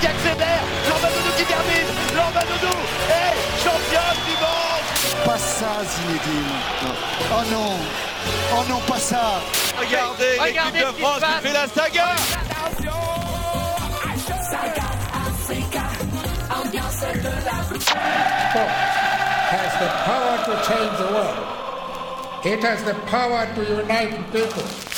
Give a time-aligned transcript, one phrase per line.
[0.00, 2.76] qui accélère, Lorba Doudou qui termine, Lorba Doudou
[3.08, 4.86] est championne du monde
[5.24, 6.54] Pas ça, Zinedine.
[7.32, 7.72] Oh non,
[8.52, 9.40] oh non, pas ça.
[9.78, 12.08] Regardez, Regardez l'équipe de qui France qui fait la saga
[18.56, 18.72] Sport
[19.48, 21.38] has the power to change the world.
[22.44, 24.95] It has the power to unite people.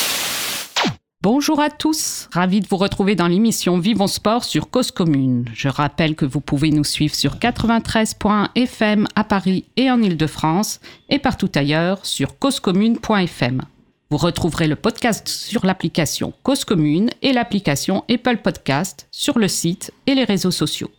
[1.20, 5.46] Bonjour à tous, ravi de vous retrouver dans l'émission Vivons Sport sur Cause Commune.
[5.52, 10.78] Je rappelle que vous pouvez nous suivre sur 93.fm à Paris et en Ile-de-France
[11.08, 13.62] et partout ailleurs sur causecommune.fm.
[14.10, 19.92] Vous retrouverez le podcast sur l'application Cause Commune et l'application Apple Podcast sur le site
[20.06, 20.92] et les réseaux sociaux.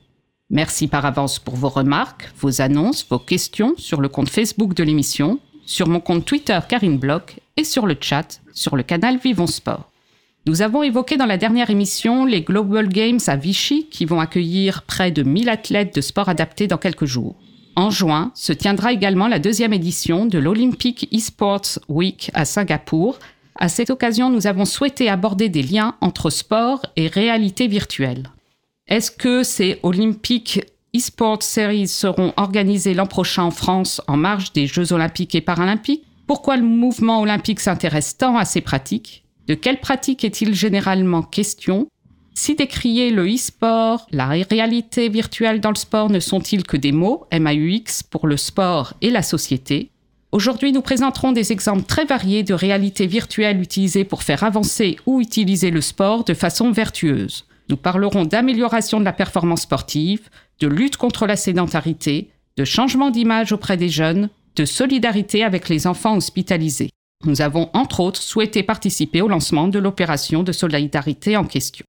[0.50, 4.84] Merci par avance pour vos remarques, vos annonces, vos questions sur le compte Facebook de
[4.84, 9.48] l'émission, sur mon compte Twitter Karine Bloch et sur le chat sur le canal Vivons
[9.48, 9.89] Sport.
[10.46, 14.84] Nous avons évoqué dans la dernière émission les Global Games à Vichy qui vont accueillir
[14.84, 17.36] près de 1000 athlètes de sport adaptés dans quelques jours.
[17.76, 23.20] En juin se tiendra également la deuxième édition de l'Olympic Esports Week à Singapour.
[23.56, 28.30] À cette occasion, nous avons souhaité aborder des liens entre sport et réalité virtuelle.
[28.88, 30.62] Est-ce que ces Olympic
[30.94, 36.06] eSports Series seront organisées l'an prochain en France en marge des Jeux olympiques et paralympiques?
[36.28, 39.26] Pourquoi le mouvement olympique s'intéresse tant à ces pratiques?
[39.50, 41.88] De quelles pratiques est-il généralement question?
[42.36, 47.26] Si décrier le e-sport, la réalité virtuelle dans le sport ne sont-ils que des mots,
[47.34, 49.90] MAUX, pour le sport et la société?
[50.32, 55.20] Aujourd'hui, nous présenterons des exemples très variés de réalité virtuelle utilisée pour faire avancer ou
[55.20, 57.46] utiliser le sport de façon vertueuse.
[57.70, 63.52] Nous parlerons d'amélioration de la performance sportive, de lutte contre la sédentarité, de changement d'image
[63.52, 66.92] auprès des jeunes, de solidarité avec les enfants hospitalisés.
[67.26, 71.86] Nous avons entre autres souhaité participer au lancement de l'opération de solidarité en question.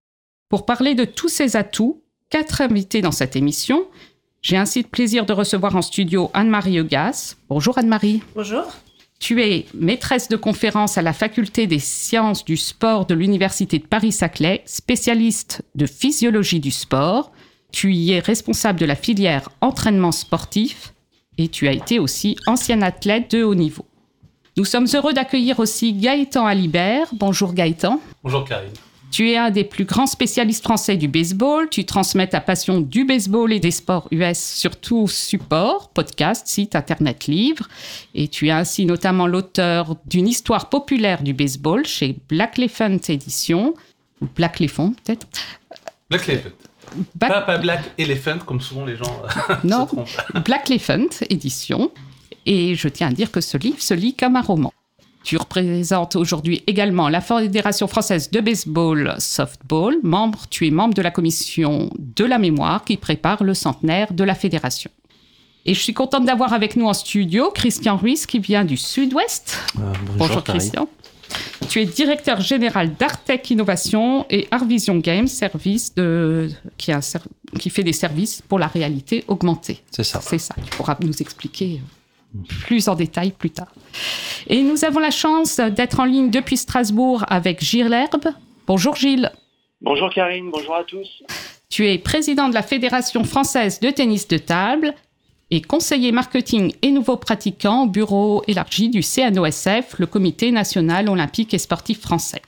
[0.49, 3.87] Pour parler de tous ces atouts, quatre invités dans cette émission.
[4.43, 7.37] J'ai ainsi le plaisir de recevoir en studio Anne-Marie Eugas.
[7.49, 8.23] Bonjour Anne-Marie.
[8.35, 8.65] Bonjour.
[9.21, 13.87] Tu es maîtresse de conférence à la faculté des sciences du sport de l'Université de
[13.87, 17.31] Paris-Saclay, spécialiste de physiologie du sport.
[17.71, 20.95] Tu y es responsable de la filière entraînement sportif
[21.37, 23.85] et tu as été aussi ancienne athlète de haut niveau.
[24.57, 27.09] Nous sommes heureux d'accueillir aussi Gaëtan Alibert.
[27.13, 28.01] Bonjour Gaëtan.
[28.23, 28.73] Bonjour Karine.
[29.11, 31.69] Tu es un des plus grands spécialistes français du baseball.
[31.69, 36.77] Tu transmets ta passion du baseball et des sports US sur tout support, podcast, site,
[36.77, 37.69] internet, livre.
[38.15, 43.75] Et tu es ainsi notamment l'auteur d'une histoire populaire du baseball chez Black Elephant Édition.
[44.21, 45.27] Ou Black Elephant, peut-être.
[46.09, 46.49] Black Elephant.
[47.19, 49.87] Pas, pas Black Elephant, comme souvent les gens euh, Non.
[49.89, 50.45] se trompent.
[50.45, 51.91] Black Elephant Édition.
[52.47, 54.73] Et je tiens à dire que ce livre se lit comme un roman.
[55.23, 59.97] Tu représentes aujourd'hui également la Fédération française de baseball softball.
[60.03, 64.25] Membre, tu es membre de la commission de la mémoire qui prépare le centenaire de
[64.25, 64.91] la fédération.
[65.67, 69.59] Et je suis contente d'avoir avec nous en studio Christian Ruiz qui vient du Sud-Ouest.
[70.17, 70.89] bonjour Christian.
[71.69, 76.49] Tu es directeur général d'Artec Innovation et Artvision Games, service de,
[76.79, 77.01] qui, a
[77.59, 79.83] qui fait des services pour la réalité augmentée.
[79.91, 80.21] C'est ça.
[80.23, 81.81] C'est ça, tu pourras nous expliquer
[82.61, 83.73] plus en détail plus tard.
[84.47, 88.35] Et nous avons la chance d'être en ligne depuis Strasbourg avec Gilles Herbe.
[88.67, 89.31] Bonjour Gilles.
[89.81, 91.23] Bonjour Karine, bonjour à tous.
[91.69, 94.95] Tu es président de la Fédération française de tennis de table
[95.51, 101.55] et conseiller marketing et nouveaux pratiquants au bureau élargi du CNOSF, le Comité national olympique
[101.55, 102.43] et sportif français.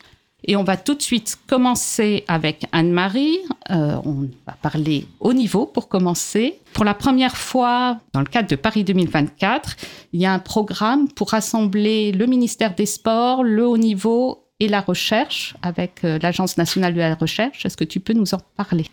[0.45, 3.39] Et on va tout de suite commencer avec Anne-Marie.
[3.71, 6.59] Euh, on va parler haut niveau pour commencer.
[6.73, 9.77] Pour la première fois, dans le cadre de Paris 2024,
[10.13, 14.69] il y a un programme pour rassembler le ministère des Sports, le haut niveau et
[14.69, 17.65] la recherche avec euh, l'Agence nationale de la recherche.
[17.65, 18.87] Est-ce que tu peux nous en parler?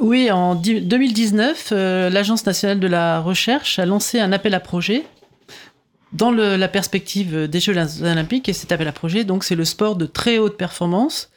[0.00, 4.60] Oui, en di- 2019, euh, l'Agence nationale de la recherche a lancé un appel à
[4.60, 5.04] projet
[6.12, 8.48] dans la perspective des Jeux olympiques.
[8.48, 11.30] Et cet appel à projet, donc, c'est le sport de très haute performance.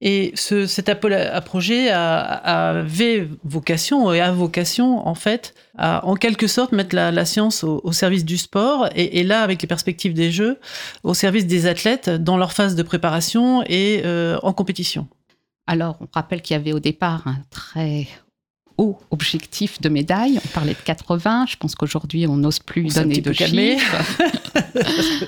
[0.00, 6.14] Et ce, cet appel à projet avait vocation et a vocation, en fait, à en
[6.14, 10.14] quelque sorte mettre la, science au, service du sport et, et là, avec les perspectives
[10.14, 10.58] des Jeux,
[11.02, 15.08] au service des athlètes dans leur phase de préparation et euh, en compétition.
[15.66, 18.06] Alors, on rappelle qu'il y avait au départ un très
[18.78, 20.40] haut objectif de médaille.
[20.42, 21.46] On parlait de 80.
[21.48, 23.96] Je pense qu'aujourd'hui, on n'ose plus On donner de chiffres.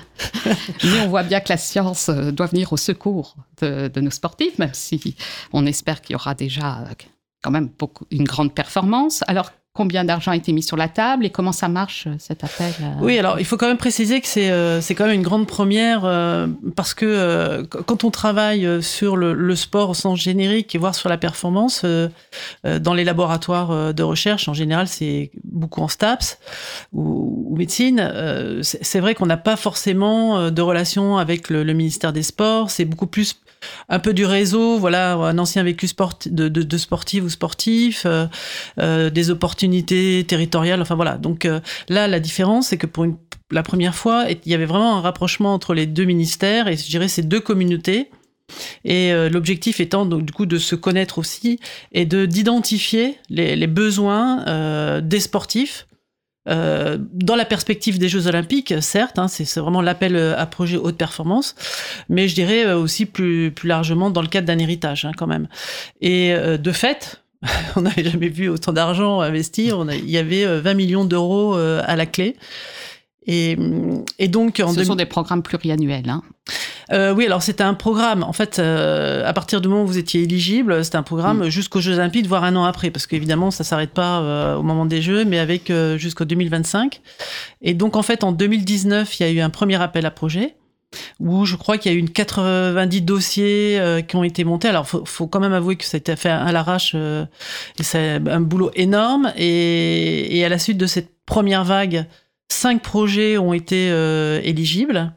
[0.84, 4.10] Mais on voit bien que la science euh, doit venir au secours de, de nos
[4.10, 5.16] sportifs, même si
[5.52, 6.94] on espère qu'il y aura déjà euh,
[7.42, 9.22] quand même beaucoup, une grande performance.
[9.26, 12.42] Alors, combien d'argent a été mis sur la table et comment ça marche euh, cet
[12.42, 15.22] appel euh Oui, alors il faut quand même préciser que c'est euh, quand même une
[15.22, 19.90] grande première euh, parce que euh, qu- quand on travaille euh, sur le, le sport
[19.90, 21.84] au sens générique et voire sur la performance
[22.64, 26.38] dans les laboratoires de recherche en général c'est beaucoup en STAPS
[26.92, 28.62] ou, ou médecine.
[28.62, 32.70] c'est vrai qu'on n'a pas forcément de relation avec le, le ministère des Sports.
[32.70, 33.36] C'est beaucoup plus
[33.88, 35.86] un peu du réseau, voilà, un ancien vécu
[36.26, 38.26] de, de, sportif ou sportif, euh,
[38.78, 41.18] euh, des opportunités territoriales, enfin voilà.
[41.18, 43.06] Donc euh, là, la différence, c'est que pour
[43.50, 46.88] la première fois, il y avait vraiment un rapprochement entre les deux ministères et je
[46.88, 48.10] dirais ces deux communautés.
[48.84, 51.60] Et l'objectif étant donc du coup de se connaître aussi
[51.92, 55.86] et de d'identifier les, besoins des sportifs
[56.48, 60.76] euh, dans la perspective des Jeux Olympiques, certes, hein, c'est vraiment l'appel euh, à projet
[60.78, 61.54] haute performance,
[62.08, 65.26] mais je dirais euh, aussi plus, plus largement dans le cadre d'un héritage hein, quand
[65.26, 65.48] même.
[66.00, 67.22] Et euh, de fait,
[67.76, 69.20] on n'avait jamais vu autant d'argent
[69.88, 72.36] a- il y avait euh, 20 millions d'euros euh, à la clé.
[73.26, 73.56] Et,
[74.18, 76.08] et donc, en Ce 2000 sont des programmes pluriannuels.
[76.08, 76.22] Hein.
[76.92, 78.22] euh, oui, alors c'était un programme.
[78.22, 81.80] En fait, euh, à partir du moment où vous étiez éligible, c'était un programme jusqu'aux
[81.80, 85.02] Jeux Olympiques, voire un an après, parce qu'évidemment, ça s'arrête pas euh, au moment des
[85.02, 87.00] Jeux, mais avec euh, jusqu'au 2025.
[87.60, 90.56] Et donc, en fait, en 2019, il y a eu un premier appel à projet
[91.20, 94.68] où je crois qu'il y a eu une 90 dossiers euh, qui ont été montés.
[94.68, 97.24] Alors, faut, faut quand même avouer que ça a été fait à l'arrache, euh,
[97.80, 99.32] c'est un boulot énorme.
[99.36, 102.06] Et, et à la suite de cette première vague,
[102.52, 105.12] cinq projets ont été euh, éligibles.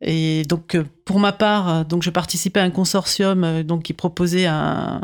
[0.00, 3.92] Et donc, euh, pour ma part, euh, donc je participais à un consortium donc qui
[3.92, 5.00] proposait un,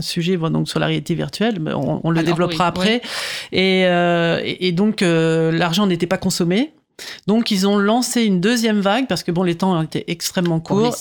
[0.00, 1.58] sujet donc sur la réalité virtuelle.
[1.60, 3.02] mais On, on le Alors, développera oui, après.
[3.52, 6.72] Et, euh, donc, euh, l'argent n'était pas consommé.
[7.26, 10.78] Donc, ils ont lancé une deuxième vague parce que bon, les temps étaient extrêmement Pour
[10.78, 10.96] courts.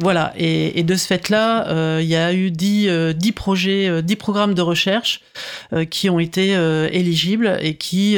[0.00, 3.88] Voilà, et, et de ce fait-là, euh, il y a eu 10, euh, 10 projets,
[3.88, 5.22] euh, 10 programmes de recherche
[5.90, 6.52] qui ont été
[6.92, 8.16] éligibles et qui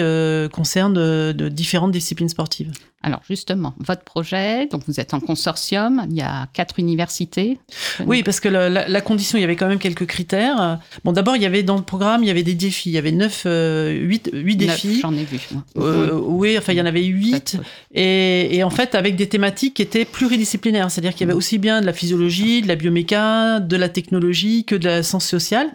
[0.53, 2.71] concernent de différentes disciplines sportives.
[3.01, 7.59] Alors justement, votre projet, donc vous êtes en consortium, il y a quatre universités.
[8.05, 10.81] Oui, parce que la, la- la condition, il y avait quand même quelques critères.
[11.05, 12.91] Bon, d'abord, il y avait dans le programme, il y avait des défis.
[12.91, 15.01] Il y avait 9, euh, 8, 8 Neuf, défis.
[15.01, 15.39] J'en ai vu.
[15.79, 17.31] Euh, oui, enfin, il y en avait 8.
[17.31, 17.57] Peut-être,
[17.95, 21.59] Et, et en fait, avec des thématiques qui étaient pluridisciplinaires, c'est-à-dire qu'il y avait aussi
[21.59, 25.69] bien de la physiologie, de la bioméca, de la technologie que de la science sociale,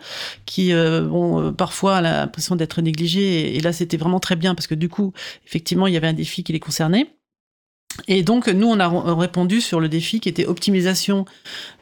[0.45, 3.53] qui, euh, euh, parfois, a l'impression d'être négligée.
[3.53, 5.13] Et, et là, c'était vraiment très bien parce que du coup,
[5.47, 7.07] effectivement, il y avait un défi qui les concernait.
[8.07, 11.25] Et donc, nous, on a répondu sur le défi qui était optimisation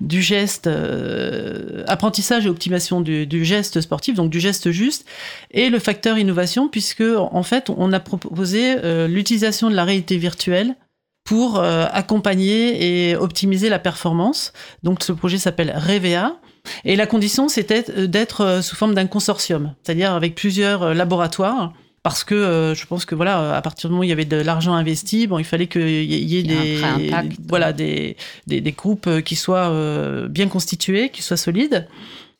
[0.02, 5.06] du geste, euh, apprentissage et optimisation du, geste sportif, donc du geste juste,
[5.52, 10.18] et le facteur innovation, puisque en fait, on a proposé euh, l'utilisation de la réalité
[10.18, 10.76] virtuelle
[11.24, 14.54] pour euh, accompagner et optimiser la performance.
[14.84, 16.36] Donc, ce projet s'appelle REVEA.
[16.84, 21.74] Et la condition, c'était euh, d'être sous forme d'un consortium, c'est-à-dire avec plusieurs laboratoires.
[22.04, 24.26] Parce que euh, je pense que voilà, à partir du moment où il y avait
[24.26, 27.34] de l'argent investi, bon, il fallait qu'il y ait des, impact.
[27.48, 28.18] voilà, des,
[28.48, 31.88] des, des groupes euh, qui soient euh, bien constitués, qui soient solides.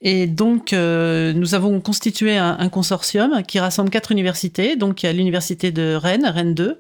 [0.02, 4.76] Et donc, euh, nous avons constitué un, un consortium qui rassemble quatre universités.
[4.76, 6.80] Donc, il y a l'université de Rennes, Rennes 2,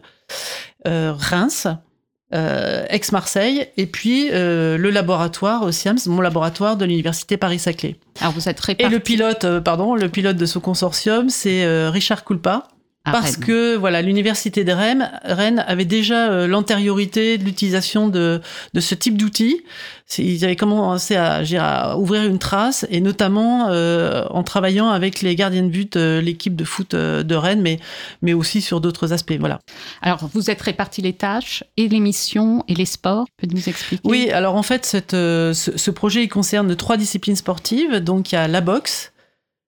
[0.87, 1.67] euh, Reims,
[2.33, 7.95] euh, Aix-Marseille, et puis euh, le laboratoire au SIAMS, mon laboratoire de l'université Paris-Saclay.
[8.19, 11.89] Alors vous êtes Et le pilote, euh, pardon, le pilote de ce consortium, c'est euh,
[11.89, 12.67] Richard Coulpa.
[13.03, 13.45] Parce Rennes.
[13.45, 18.41] que voilà, l'université de Rennes, Rennes avait déjà euh, l'antériorité de l'utilisation de,
[18.75, 19.63] de ce type d'outils.
[20.19, 25.63] Ils avaient commencé à, ouvrir une trace, et notamment euh, en travaillant avec les gardiens
[25.63, 27.79] de but de l'équipe de foot euh, de Rennes, mais,
[28.21, 29.37] mais aussi sur d'autres aspects.
[29.39, 29.59] Voilà.
[30.01, 33.25] Alors vous êtes répartis les tâches et les missions et les sports.
[33.39, 34.07] Tu peux nous expliquer?
[34.07, 37.95] Oui, alors en fait, cette, euh, ce, ce projet il concerne trois disciplines sportives.
[37.95, 39.11] Donc il y a la boxe,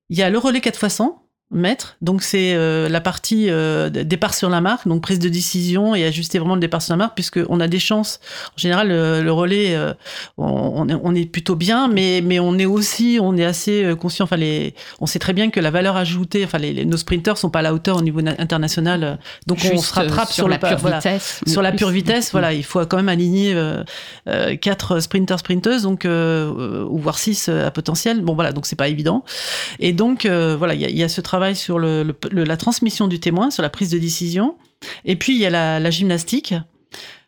[0.10, 1.23] il y a le relais 4 x 100
[1.54, 1.96] mètres.
[2.02, 6.04] Donc c'est euh, la partie euh, départ sur la marque, donc prise de décision et
[6.06, 8.20] ajuster vraiment le départ sur la marque, puisque on a des chances.
[8.50, 9.94] En général, le, le relais, euh,
[10.38, 14.26] on, on est, plutôt bien, mais mais on est aussi, on est assez conscient.
[14.26, 17.38] Enfin, les, on sait très bien que la valeur ajoutée, enfin les, les- nos sprinters
[17.38, 19.20] sont pas à la hauteur au niveau na- international.
[19.48, 21.42] Donc on se rattrape sur, la pure voilà vitesse.
[21.48, 23.56] sur la pure vitesse, voilà, il faut quand même aligner
[24.62, 28.22] quatre sprinters sprinteuses, donc ou voire six à potentiel.
[28.22, 29.24] Bon voilà, donc c'est pas évident.
[29.80, 32.44] Et donc voilà, il y, a- il y a ce travail sur le, le- le-
[32.44, 34.56] la transmission du témoin, sur la prise de décision.
[35.06, 36.54] Et puis il y a la, la gymnastique.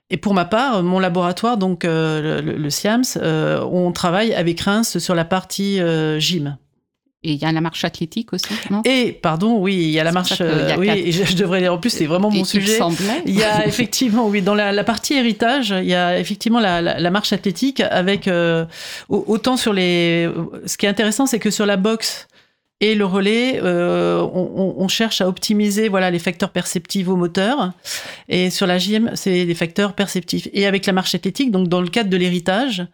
[0.09, 4.59] Et pour ma part, mon laboratoire, donc euh, le, le SIAMS, euh, on travaille avec
[4.61, 6.57] Reims sur la partie euh, gym.
[7.23, 8.83] Et il y a la marche athlétique aussi, non?
[8.85, 10.39] Et pardon, oui, il y a la marche.
[10.41, 10.97] a euh, oui, quatre.
[10.99, 12.77] et je, je devrais dire en plus, c'est vraiment Et mon sujet.
[13.25, 16.83] Il y a effectivement, oui, dans la, la partie héritage, il y a effectivement la,
[16.83, 18.65] la, la marche athlétique avec euh,
[19.09, 20.29] au- autant sur les.
[20.67, 22.27] Ce qui est intéressant, c'est que sur la boxe,
[22.81, 27.71] Et le relais, euh, on, cherche à optimiser voilà les facteurs perceptifs au moteur.
[28.27, 30.49] Et sur la JM, c'est des facteurs perceptifs.
[30.51, 32.85] Et avec la marche athlétique, donc dans le cadre de l'héritage,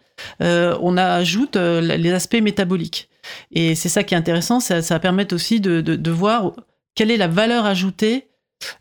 [0.43, 3.09] euh, on ajoute euh, les aspects métaboliques.
[3.51, 6.53] Et c'est ça qui est intéressant, ça, ça va aussi de voir
[6.93, 8.30] quelle est la valeur ajoutée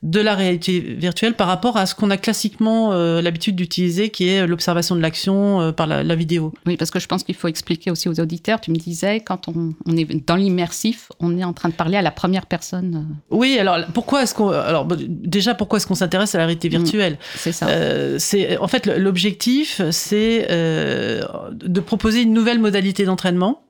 [0.03, 4.29] de la réalité virtuelle par rapport à ce qu'on a classiquement euh, l'habitude d'utiliser, qui
[4.29, 6.53] est l'observation de l'action euh, par la, la vidéo.
[6.67, 8.61] Oui, parce que je pense qu'il faut expliquer aussi aux auditeurs.
[8.61, 11.97] Tu me disais, quand on, on est dans l'immersif, on est en train de parler
[11.97, 13.07] à la première personne.
[13.31, 17.19] Oui, alors pourquoi est-ce qu'on alors déjà pourquoi est-ce qu'on s'intéresse à la réalité virtuelle?
[17.37, 17.69] C'est ça.
[17.69, 23.63] Euh, c'est en fait l'objectif, c'est de proposer une nouvelle modalité d'entraînement.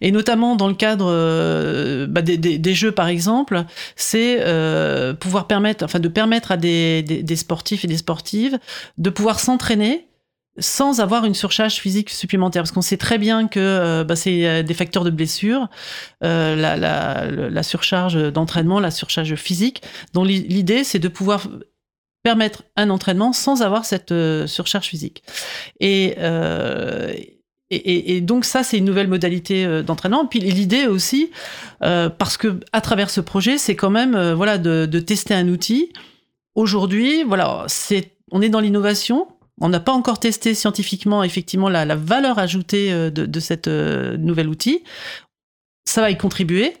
[0.00, 3.64] Et notamment dans le cadre euh, bah, des, jeux, par exemple,
[3.96, 8.58] c'est euh, pouvoir permettre, enfin, de permettre à des, sportifs et des sportives
[8.98, 10.06] de pouvoir s'entraîner
[10.60, 14.64] sans avoir une surcharge physique supplémentaire, parce qu'on sait très bien que euh, bah, c'est
[14.64, 15.68] des facteurs de blessure,
[16.20, 19.82] la, surcharge d'entraînement, la surcharge physique.
[20.14, 21.46] Donc l'i- l'idée, c'est de pouvoir
[22.24, 24.12] permettre un entraînement sans avoir cette
[24.46, 25.22] surcharge physique.
[25.78, 26.16] Et,
[27.70, 30.26] et, donc ça, c'est une nouvelle modalité euh, d'entraînement.
[30.26, 31.30] Puis l'idée aussi,
[31.82, 35.48] euh, parce que à travers ce projet, c'est quand même euh, voilà de, tester un
[35.48, 35.92] outil.
[36.54, 39.28] Aujourd'hui, voilà, c'est on est dans l'innovation.
[39.60, 43.28] On n'a pas encore testé scientifiquement effectivement la, valeur ajoutée de,
[43.66, 44.82] euh, nouvel outil.
[45.84, 46.74] Ça va y contribuer,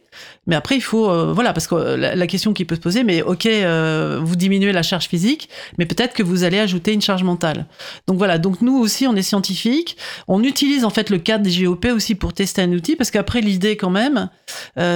[0.48, 3.04] mais après il faut euh, voilà parce que euh, la, question qui peut se poser,
[3.04, 7.00] mais ok, euh, vous diminuez la charge physique, mais peut-être que vous allez ajouter une
[7.00, 7.66] charge mentale.
[8.06, 9.96] Donc voilà, donc nous aussi on est scientifiques,
[10.26, 13.40] on utilise en fait le cadre des GOP aussi pour tester un outil parce qu'après
[13.40, 14.28] l'idée quand même,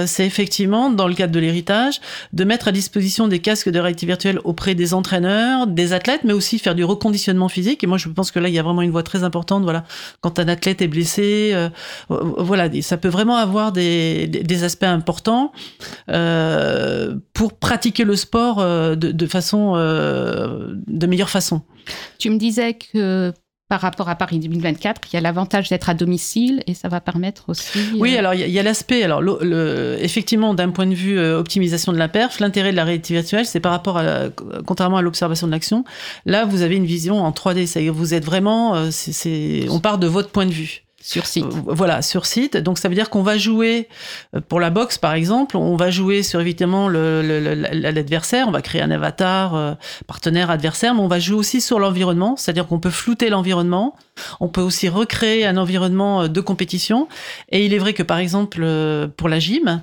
[0.05, 2.01] c'est effectivement dans le cadre de l'héritage
[2.31, 6.33] de mettre à disposition des casques de réalité virtuelle auprès des entraîneurs, des athlètes, mais
[6.33, 7.83] aussi faire du reconditionnement physique.
[7.83, 9.63] Et moi je pense que là il y a vraiment une voie très importante.
[9.63, 9.83] Voilà,
[10.21, 11.55] quand un athlète est blessé,
[12.09, 15.12] voilà, ça peut vraiment avoir des, des aspects importants
[16.09, 21.61] euh, pour pratiquer le sport euh, de, de façon euh, de meilleure façon.
[22.19, 23.33] Tu me disais que
[23.69, 27.01] par rapport à Paris 2024, il y a l'avantage d'être à domicile et ça va
[27.01, 27.79] permettre aussi.
[27.97, 31.17] Oui, euh, alors il y a- l'aspect, alors le, le- effectivement, d'un point de vue
[31.17, 34.29] euh, optimisation de la perf, l'intérêt de la réalité virtuelle, c'est par rapport à, la-
[34.65, 35.85] contrairement à l'observation de l'action,
[36.25, 39.97] là vous avez une vision en 3D, c'est-à-dire vous êtes vraiment, euh, c'est- on part
[39.97, 40.83] de votre point de vue.
[41.03, 41.45] Sur site.
[41.45, 42.55] Euh, Voilà, sur site.
[42.55, 43.89] Donc ça veut dire qu'on va jouer,
[44.35, 48.81] euh, pour la boxe par exemple, on va jouer sur évidemment l'adversaire, on va créer
[48.81, 49.73] un avatar euh,
[50.07, 53.97] partenaire adversaire, mais on va jouer aussi sur l'environnement, c'est-à-dire qu'on peut flouter l'environnement,
[54.39, 57.09] on peut aussi recréer un environnement de compétition.
[57.49, 58.65] Et il est vrai que par exemple
[59.17, 59.81] pour la gym,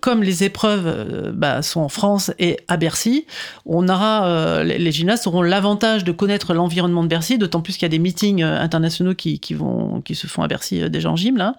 [0.00, 3.26] comme les épreuves bah, sont en France et à Bercy,
[3.66, 7.86] on aura les, gymnastes auront l'avantage de connaître l'environnement de Bercy, d'autant plus qu'il y
[7.86, 11.36] a des meetings internationaux qui, qui vont se font à Bercy euh, déjà en gym
[11.36, 11.54] là.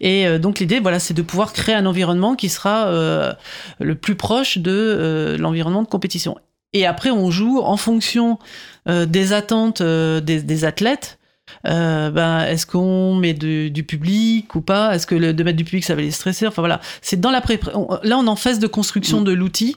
[0.00, 3.32] Et euh, donc l'idée voilà c'est de pouvoir créer un environnement qui sera euh,
[3.78, 6.36] le plus proche de l'environnement de compétition.
[6.72, 8.38] Et après on joue en fonction
[8.86, 11.19] des attentes des athlètes.
[11.66, 14.94] Euh, ben, est-ce qu'on met du, du public ou pas?
[14.94, 16.46] Est-ce que le, de mettre du public ça va les stresser?
[16.46, 19.32] Enfin voilà, c'est dans la pré on- là on est en phase de construction de
[19.32, 19.76] l'outil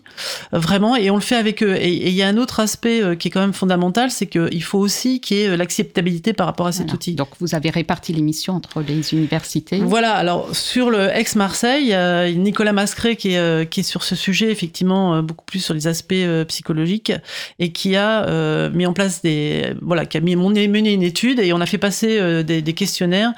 [0.54, 1.76] euh, vraiment et on le fait avec eux.
[1.76, 4.64] Et il y a un autre aspect euh, qui est quand même fondamental, c'est qu'il
[4.64, 6.96] faut aussi qu'il y ait euh, l'acceptabilité par rapport à cet Voilà.
[6.96, 7.16] outil.
[7.16, 9.80] Donc vous avez réparti l'émission entre les universités.
[9.80, 13.84] Voilà, alors sur le ex-Marseille, il y a Nicolas Mascret qui est, euh, qui est
[13.84, 17.12] sur ce sujet, effectivement, euh, beaucoup plus sur les aspects euh, psychologiques,
[17.60, 19.74] et qui a euh, mis en place des.
[19.82, 22.74] Voilà, qui a mis, mené une étude et on a fait passer euh, des, des
[22.74, 23.34] questionnaires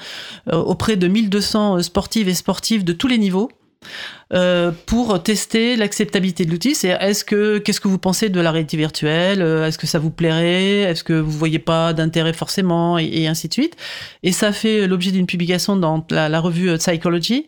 [0.51, 3.49] euh, auprès de 1200 sportives et sportifs de tous les niveaux.
[4.33, 8.51] euh, pour tester l'acceptabilité de l'outil, c'est est-ce que qu'est-ce que vous pensez de la
[8.51, 12.97] réalité virtuelle Euh, Est-ce que ça vous plairait Est-ce que vous voyez pas d'intérêt forcément
[12.97, 13.75] et, et ainsi de suite.
[14.23, 17.43] Et ça fait l'objet d'une publication dans la, la revue euh, Psychology,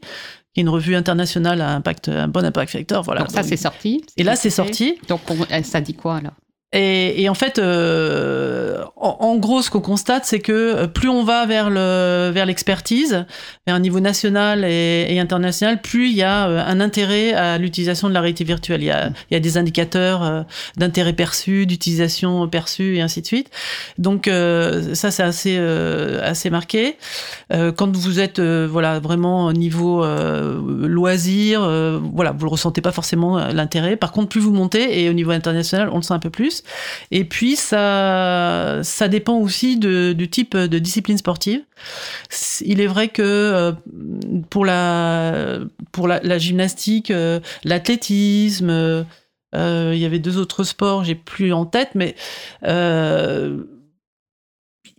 [0.53, 3.01] qui est une revue internationale à impact, un bon impact factor.
[3.03, 3.21] Voilà.
[3.21, 4.03] Donc ça c'est sorti.
[4.17, 4.95] et là, c'est sorti.
[5.07, 6.33] Donc on- euh, ça dit quoi alors?
[6.73, 11.07] Et, et en fait, euh, en, en gros, ce qu'on constate, c'est que euh, plus
[11.07, 13.25] on va vers le vers l'expertise,
[13.65, 17.57] vers un niveau national et, et international, plus il y a euh, un intérêt à
[17.57, 18.81] l'utilisation de la réalité virtuelle.
[18.81, 20.43] Il y a, il y a des indicateurs euh,
[20.75, 23.49] d'intérêt perçu, d'utilisation perçue et ainsi de suite.
[23.97, 26.97] Donc euh, ça, c'est assez euh, assez marqué.
[27.77, 31.61] Quand vous êtes voilà vraiment au niveau loisir,
[32.13, 33.95] voilà, vous le ressentez pas forcément l'intérêt.
[33.95, 36.56] Par contre, plus vous montez et au niveau international, on le sent un peu plus.
[37.11, 41.61] Et puis ça ça dépend aussi du type de discipline sportive.
[42.61, 43.71] Il est vrai que euh,
[44.49, 45.59] pour la
[45.91, 51.65] pour la, gymnastique, euh, l'athlétisme, euh, il y avait deux autres sports, j'ai plus en
[51.65, 52.15] tête, mais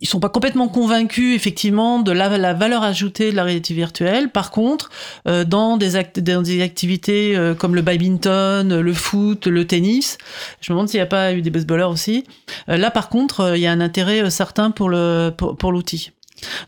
[0.01, 4.29] ils sont pas complètement convaincus effectivement de la, valeur ajoutée de la réalité virtuelle.
[4.29, 4.89] Par contre,
[5.27, 5.91] euh, dans, des
[6.21, 10.17] dans des activités euh, comme le badminton, le foot, le tennis,
[10.61, 12.23] je me demande s'il n'y a pas eu des baseballers aussi.
[12.69, 14.91] Euh, là, par contre, euh, il y a un intérêt euh, certain pour,
[15.35, 16.11] pour l'outil.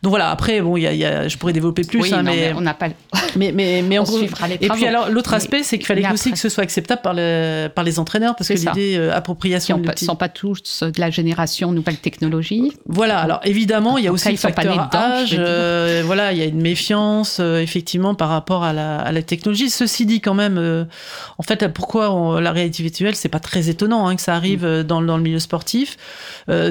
[0.04, 0.30] Donc voilà.
[0.32, 2.54] Après, bon, y a, y a- je pourrais développer plus, oui, hein, non, mais, mais
[2.58, 2.88] on n'a pas.
[3.36, 4.86] mais mais mais on en gros- suivra les et puis travaux.
[4.86, 7.84] alors l'autre aspect, c'est qu'il fallait aussi après- que ce soit acceptable par le par
[7.84, 10.06] les entraîneurs, parce que l'idée euh, appropriation ne de l'outil.
[10.06, 12.74] sont pas tous de la génération nouvelle technologie.
[12.86, 15.36] Voilà, alors évidemment, il y a aussi le ils facteur âge.
[15.38, 19.22] euh, voilà, il y a une méfiance euh, effectivement par rapport à la, à la
[19.22, 19.70] technologie.
[19.70, 20.86] Ceci dit, quand même, euh,
[21.38, 24.36] en fait, pourquoi on- la réalité virtuelle, c'est pas très étonnant hein, que ça Mm.
[24.36, 25.98] arrive euh, dans, dans le milieu sportif.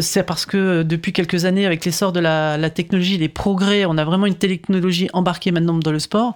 [0.01, 3.97] C'est parce que depuis quelques années, avec l'essor de la, la technologie, les progrès, on
[3.99, 6.35] a vraiment une technologie embarquée maintenant dans le sport.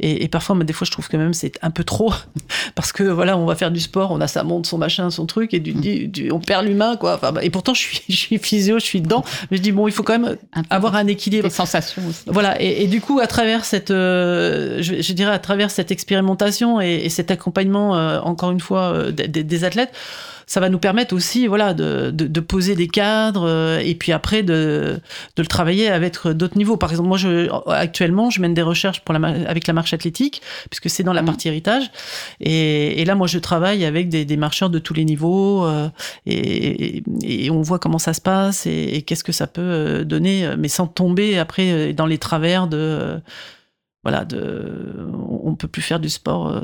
[0.00, 2.12] Et, et parfois, moi, des fois, je trouve que même c'est un peu trop,
[2.74, 5.26] parce que voilà, on va faire du sport, on a sa montre, son machin, son
[5.26, 7.14] truc, et du, du- du- on perd l'humain, quoi.
[7.16, 9.72] Enfin, bah, et pourtant, je suis, je suis physio, je suis dedans, mais je dis
[9.72, 11.44] bon, il faut quand même Un avoir un équilibre.
[11.44, 12.22] des sensations aussi.
[12.26, 15.90] Voilà, et, et du coup, à travers cette, euh, je, je dirais, à travers cette
[15.90, 19.92] expérimentation et, et cet accompagnement, euh, encore une fois, euh, des athlètes,
[20.52, 24.12] ça va nous permettre aussi, voilà, de, de, de poser des cadres euh, et puis
[24.12, 25.00] après de,
[25.36, 26.76] de le travailler avec d'autres niveaux.
[26.76, 30.42] Par exemple, moi, je, actuellement, je mène des recherches pour la, avec la marche athlétique,
[30.68, 31.26] puisque c'est dans la Mhm.
[31.26, 31.84] partie héritage.
[32.40, 35.88] Et, et là, moi, je travaille avec des, des marcheurs de tous les niveaux euh,
[36.26, 37.02] et, et-
[37.44, 40.44] et on voit comment ça se passe et, et qu'est-ce que ça peut euh, donner,
[40.44, 43.20] euh, mais sans tomber après euh, dans les travers de.
[44.02, 45.06] Voilà, de,
[45.40, 46.60] on peut plus faire du sport euh,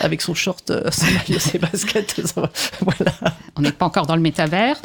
[0.00, 2.20] avec son short, euh, son maillot, ses baskets.
[2.80, 3.12] voilà.
[3.56, 4.76] On n'est pas encore dans le métavers.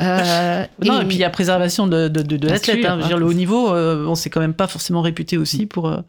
[0.00, 2.84] Euh, Non, et, puis il y a préservation de, de, de, l'athlète.
[2.86, 2.98] hein.
[3.06, 5.88] Dire, le haut niveau, euh, on s'est quand même pas forcément réputé aussi pour.
[5.88, 6.00] euh,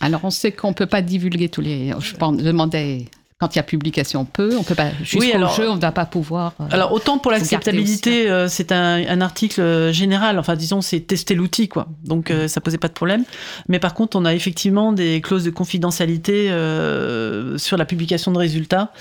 [0.00, 1.92] Alors, on sait qu'on peut pas divulguer tous les.
[1.98, 3.06] Je pense- demandais
[3.40, 4.54] quand il y a publication, on peut.
[4.58, 4.90] On peut pas.
[5.02, 6.52] Jusqu'au alors- jeu, on ne va pas pouvoir.
[6.60, 10.38] euh, Alors autant pour l'acceptabilité, euh, c'est un, un article euh, général.
[10.38, 11.88] Enfin, disons, c'est tester l'outil, quoi.
[12.04, 13.24] Donc euh, ça posait pas de problème.
[13.68, 18.38] Mais par contre, on a effectivement des clauses de confidentialité euh, sur la publication de
[18.38, 18.92] résultats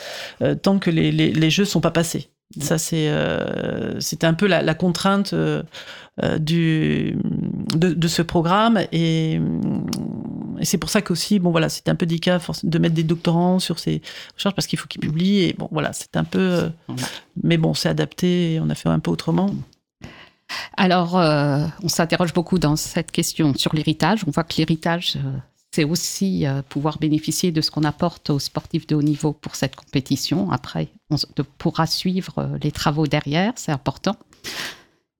[0.41, 2.29] euh, tant que les, les, les jeux sont pas passés.
[2.61, 5.61] Ça, c'est euh, c'était un peu la, la contrainte euh,
[6.39, 7.15] du
[7.75, 9.39] de, de ce programme et,
[10.59, 13.59] et c'est pour ça qu'aussi bon voilà c'était un peu délicat de mettre des doctorants
[13.59, 14.01] sur ces
[14.35, 16.69] recherches parce qu'il faut qu'ils publient et bon voilà c'est un peu euh,
[17.43, 19.51] mais bon c'est adapté et on a fait un peu autrement
[20.77, 24.23] Alors, euh, on s'interroge beaucoup dans cette question sur l'héritage.
[24.27, 25.37] On voit que l'héritage, euh,
[25.71, 29.55] c'est aussi euh, pouvoir bénéficier de ce qu'on apporte aux sportifs de haut niveau pour
[29.55, 30.51] cette compétition.
[30.51, 31.17] Après, on
[31.57, 34.15] pourra suivre les travaux derrière, c'est important.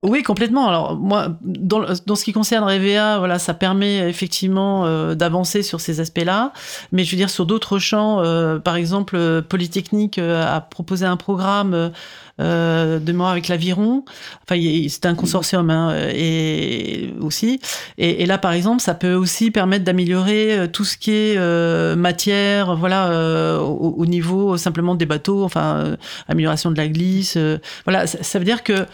[0.02, 0.70] Oui, complètement.
[0.70, 5.82] Alors moi, dans, dans ce qui concerne Revea, voilà, ça permet effectivement euh, d'avancer sur
[5.82, 6.54] ces aspects-là.
[6.94, 11.06] Mais je veux dire, sur d'autres champs, euh, par exemple, euh, Polytechnique euh, a proposé
[11.06, 11.92] un programme
[12.40, 14.06] euh, de mémoire avec l'Aviron.
[14.50, 14.58] Enfin,
[14.88, 17.60] c'est un consortium hein, et aussi.
[17.98, 21.96] Et, et là, par exemple, ça peut aussi permettre d'améliorer euh, tout ce qui est
[21.98, 25.44] matière, voilà, au, au niveau simplement des bateaux.
[25.44, 25.98] Enfin,
[26.30, 27.38] amélioration de la glisse.
[27.84, 28.86] voilà, ça veut dire que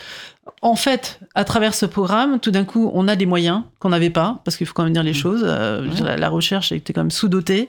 [0.66, 4.10] en fait, à travers ce programme, tout d'un coup, on a des moyens qu'on n'avait
[4.10, 5.44] pas, parce qu'il faut quand même dire les choses.
[5.46, 7.68] euh, la, la recherche était quand même sous-dotée.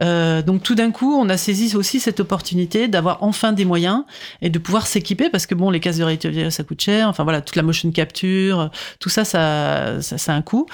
[0.00, 4.04] Euh, donc tout d'un coup, on a saisi aussi cette opportunité d'avoir enfin des moyens
[4.42, 7.08] et de pouvoir s'équiper, parce que bon, les cases de réalité virtuelle, ça coûte cher.
[7.08, 10.66] Enfin voilà, toute la motion capture, tout ça, ça, ça, ça a un coût.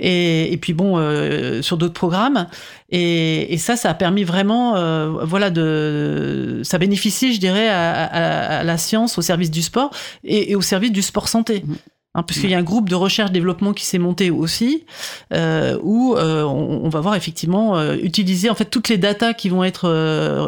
[0.00, 2.46] Et, et puis bon, euh, sur d'autres programmes.
[2.94, 4.74] Et, et ça, ça a permis vraiment,
[5.24, 9.90] voilà, de, ça bénéficie, je dirais, à, à- à la science, au service du sport
[10.24, 11.62] et, et au service du sport santé.
[11.66, 11.76] Mhm.
[12.14, 14.84] Hein, puisqu'il y a un groupe de recherche-développement qui s'est monté aussi,
[15.32, 19.32] euh, où euh, on, on va voir effectivement euh, utiliser en fait toutes les datas
[19.32, 19.88] qui vont être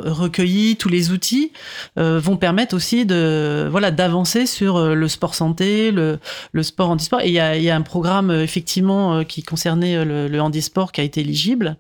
[0.04, 1.52] recueillies, tous les outils
[1.96, 6.18] vont permettre aussi de voilà d'avancer sur le sport santé, le,
[6.52, 7.22] le sport handisport.
[7.22, 10.92] Et il y a, il y a un programme effectivement qui concernait le, le handisport
[10.92, 11.78] qui a été éligible.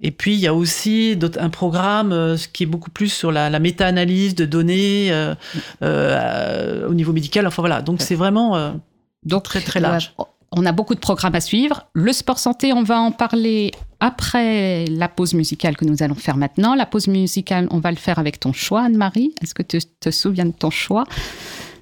[0.00, 3.50] Et puis il y a aussi un programme euh, qui est beaucoup plus sur la,
[3.50, 5.34] la méta-analyse de données euh,
[5.82, 7.46] euh, au niveau médical.
[7.46, 8.74] Enfin voilà, donc c'est vraiment
[9.24, 10.14] Donc, Très, très large.
[10.52, 11.86] on a beaucoup de programmes à suivre.
[11.94, 16.36] Le sport santé, on va en parler après la pause musicale que nous allons faire
[16.36, 16.74] maintenant.
[16.74, 19.34] La pause musicale, on va le faire avec ton choix, Anne-Marie.
[19.42, 21.04] Est-ce que tu te souviens de ton choix?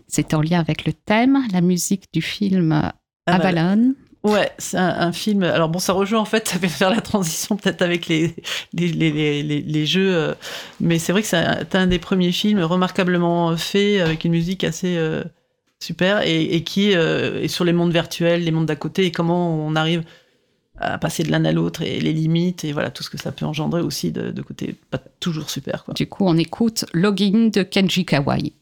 [0.07, 2.93] C'est en lien avec le thème, la musique du film
[3.27, 3.95] Avalon.
[4.25, 5.43] Ouais, c'est un, film.
[5.43, 8.35] Alors bon, ça rejoint en fait, ça fait faire la transition peut-être avec les
[8.73, 10.35] les, les, les, les- jeux, euh,
[10.81, 14.97] mais c'est vrai que c'est un, des premiers films remarquablement fait avec une musique assez
[14.97, 15.23] euh,
[15.79, 19.13] super et, et qui euh, est sur les mondes virtuels, les mondes d'à côté et
[19.13, 20.05] comment on arrive
[20.79, 23.31] à passer de l'un à l'autre et les limites et voilà tout ce que ça
[23.31, 25.93] peut engendrer aussi de, de côté pas toujours super quoi.
[25.93, 28.55] Du coup, on écoute Login de Kenji Kawai.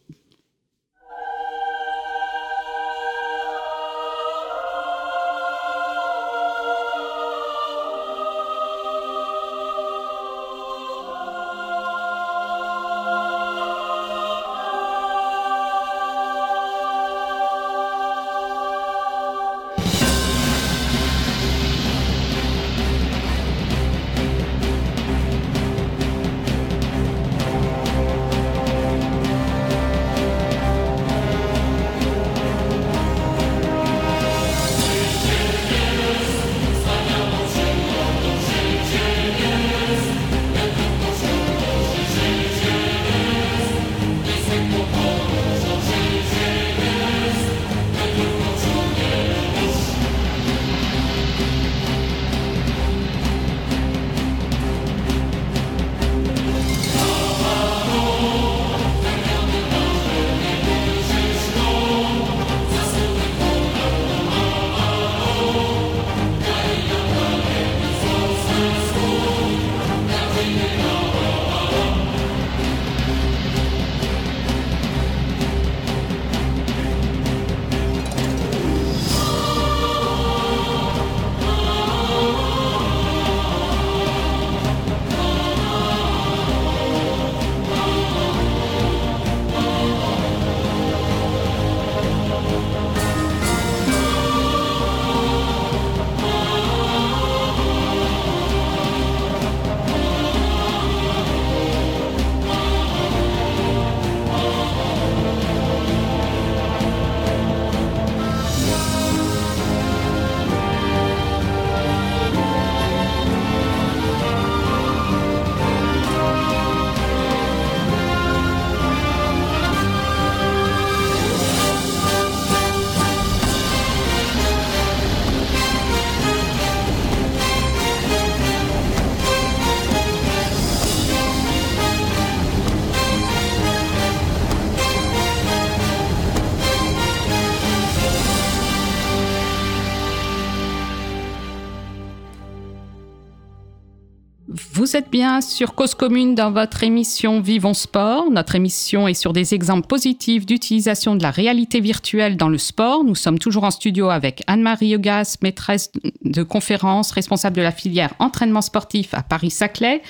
[144.83, 148.33] Vous êtes bien sur Cause Commune dans votre émission Vivons Sport.
[148.33, 153.05] Notre émission est sur des exemples positifs d'utilisation de la réalité virtuelle dans le sport.
[153.05, 155.93] Nous sommes toujours en studio avec Anne-Marie Hugas, maîtresse
[156.25, 160.03] de conférence, responsable de la filière entraînement sportif à Paris-Saclay.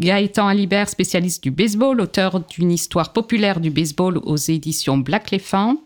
[0.00, 5.76] Gaëtan Alibert, spécialiste du baseball, auteur d'une histoire populaire du baseball aux éditions Black Elephant.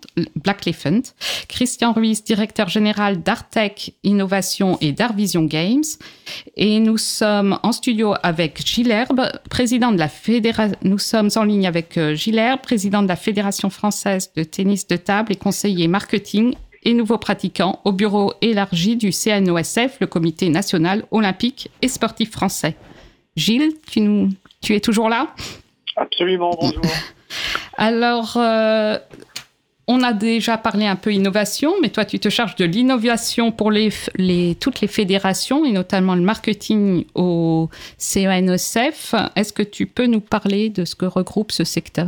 [1.47, 5.85] Christian Ruiz, directeur général d'Artec Innovation et d'Artvision Games.
[6.57, 10.77] Et nous sommes en studio avec Gilles Herbe, président de la fédération.
[10.83, 12.15] Nous sommes en ligne avec euh,
[12.63, 17.81] président de la Fédération française de tennis de table et conseiller marketing et nouveau pratiquant
[17.85, 22.77] au bureau élargi du CNOSF, le Comité national olympique et sportif français.
[23.35, 24.29] Gilles, tu, nous,
[24.63, 25.35] tu es toujours là?
[25.97, 26.83] Absolument, bonjour.
[27.79, 28.97] Alors, euh,
[29.93, 33.73] on a déjà parlé un peu innovation, mais toi, tu te charges de l'innovation pour
[34.61, 39.17] toutes les fédérations et notamment le marketing au CENESF.
[39.35, 42.07] Est-ce que tu peux nous parler de ce que regroupe ce secteur?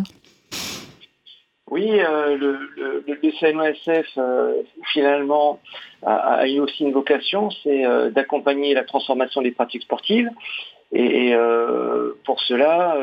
[1.72, 5.58] Oui, euh, le, le, CNOSF, euh, finalement,
[6.04, 10.30] a, a, aussi une vocation, c'est euh, d'accompagner la transformation des pratiques sportives.
[10.92, 11.34] Et,
[12.26, 12.96] pour cela,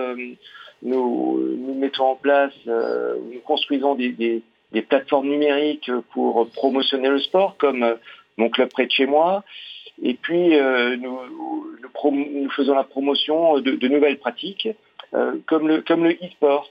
[0.83, 7.97] nous, mettons en place, nous construisons des des plateformes numériques pour promotionner le sport, comme
[8.37, 9.43] mon club près de chez moi.
[10.01, 14.69] Et puis, euh, nous, faisons la promotion de, nouvelles pratiques,
[15.13, 16.69] euh, comme le e-sport.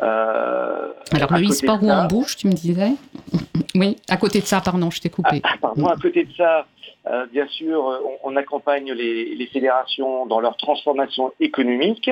[0.00, 2.92] Euh, Alors, le e-sport où on bouge, tu me disais
[3.74, 5.40] Oui, à côté de ça, pardon, je t'ai coupé.
[5.42, 6.66] Ah, pardon, à côté de ça,
[7.06, 7.84] euh, bien sûr,
[8.22, 12.10] on, on accompagne les, les, fédérations dans leur transformation économique,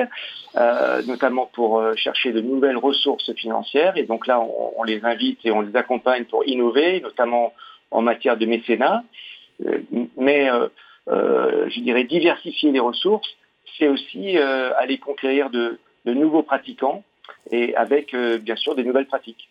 [0.57, 3.97] euh, notamment pour chercher de nouvelles ressources financières.
[3.97, 7.53] Et donc là, on, on, les invite et on les accompagne pour innover, notamment
[7.91, 9.03] en matière de mécénat.
[10.17, 10.49] Mais,
[11.07, 13.29] je dirais, diversifier les ressources,
[13.77, 17.03] c'est aussi aller conquérir de, de, nouveaux pratiquants
[17.51, 19.49] et avec, bien sûr, des nouvelles pratiques.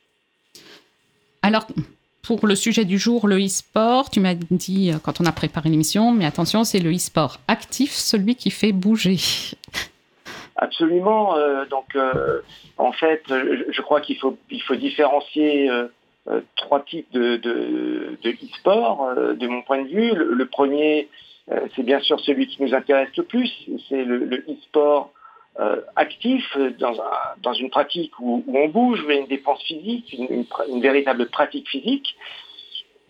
[1.43, 1.67] Alors,
[2.23, 6.13] pour le sujet du jour, le e-sport, tu m'as dit quand on a préparé l'émission,
[6.13, 9.17] mais attention, c'est le e-sport actif, celui qui fait bouger.
[10.57, 11.37] Absolument.
[11.37, 12.41] Euh, donc, euh,
[12.77, 15.87] en fait, je, je crois qu'il faut, il faut différencier euh,
[16.57, 20.13] trois types de, de, de e-sport, de mon point de vue.
[20.15, 21.09] Le, le premier,
[21.75, 23.51] c'est bien sûr celui qui nous intéresse le plus,
[23.89, 25.13] c'est le, le e-sport
[25.59, 30.81] euh, actif dans, un, dans, une pratique où, où, on bouge, une dépense physique, une,
[30.81, 32.17] véritable pratique physique.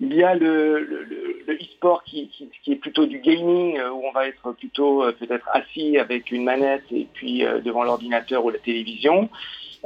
[0.00, 2.30] Il y a le, e-sport qui,
[2.62, 6.44] qui, est plutôt du gaming, où on va être plutôt euh, peut-être assis avec une
[6.44, 9.28] manette et puis euh, devant l'ordinateur ou la télévision.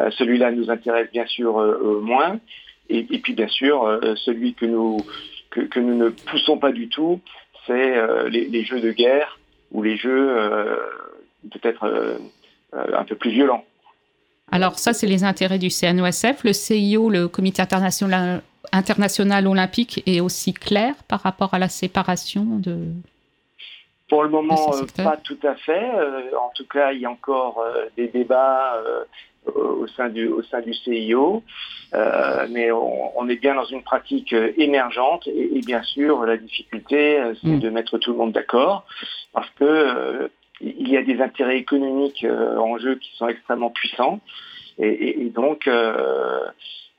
[0.01, 2.39] Euh, celui-là nous intéresse bien sûr euh, moins.
[2.89, 4.99] Et, puis bien sûr, euh, celui que nous,
[5.51, 7.21] que, nous ne poussons pas du tout,
[7.67, 9.39] c'est les, jeux de guerre
[9.71, 10.37] ou les jeux
[11.53, 12.19] peut-être
[12.73, 13.65] un peu plus violent.
[14.53, 16.45] Alors ça, c'est les intérêts du CNOSF.
[16.45, 22.45] Le CIO, le Comité international, international olympique, est aussi clair par rapport à la séparation
[22.45, 22.77] de...
[24.11, 25.91] Pour le moment, euh, pas tout à fait.
[25.97, 28.79] Euh, en tout cas, il y a encore euh, des débats
[29.47, 31.43] au, sein du, au sein du CIO.
[32.51, 35.27] mais on, on, est bien dans une pratique émergente.
[35.29, 37.61] Et, et bien sûr, la difficulté, c'est mmh.
[37.61, 38.85] de mettre tout le monde d'accord.
[39.33, 40.31] Parce que
[40.63, 44.21] il y a des intérêts économiques euh, en jeu qui sont extrêmement puissants.
[44.79, 46.41] Et, donc, euh,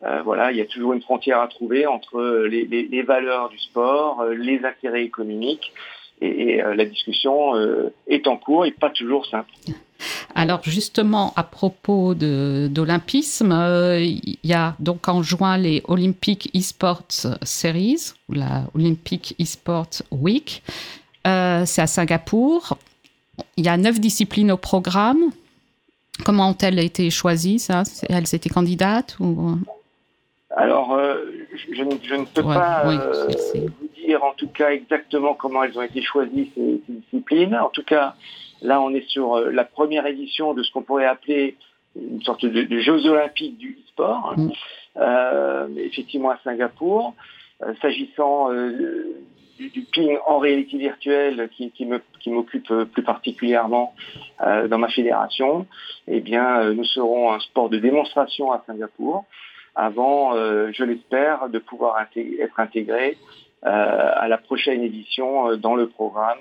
[0.04, 4.24] euh, voilà, il y a toujours une frontière à trouver entre les, valeurs du sport,
[4.26, 5.74] les intérêts économiques.
[6.22, 7.56] Et, la discussion
[8.08, 9.50] est en cours et pas toujours simple.
[10.36, 13.52] Alors justement, à propos d'olympisme,
[14.00, 20.62] il y a donc en juin les Olympic eSports Series, la Olympic eSports Week.
[21.26, 22.78] C'est à Singapour.
[23.58, 25.32] Il y a neuf disciplines au programme.
[26.26, 27.84] Comment ont-elles été choisies, ça?
[28.10, 29.58] Elles étaient candidates ou...
[30.56, 31.16] Alors, euh,
[31.52, 35.34] je, je, je, ne peux ouais, pas oui, euh, vous dire en tout cas exactement
[35.34, 37.56] comment elles ont été choisies, ces, ces disciplines.
[37.56, 38.14] En tout cas,
[38.62, 41.58] là, on est sur euh, la première édition de ce qu'on pourrait appeler
[42.00, 44.52] une sorte de, de Jeux olympiques du sport, mm.
[44.98, 47.16] euh, effectivement à Singapour.
[47.82, 48.50] S'agissant
[49.58, 53.94] du, ping en réalité virtuelle qui, qui m'occupe plus particulièrement
[54.42, 55.68] euh, dans ma fédération,
[56.08, 59.26] eh bien, euh, nous serons un sport de démonstration à Singapour
[59.76, 63.18] avant, euh, je l'espère, de pouvoir être intégré
[63.66, 66.40] euh, à la prochaine édition euh, dans le programme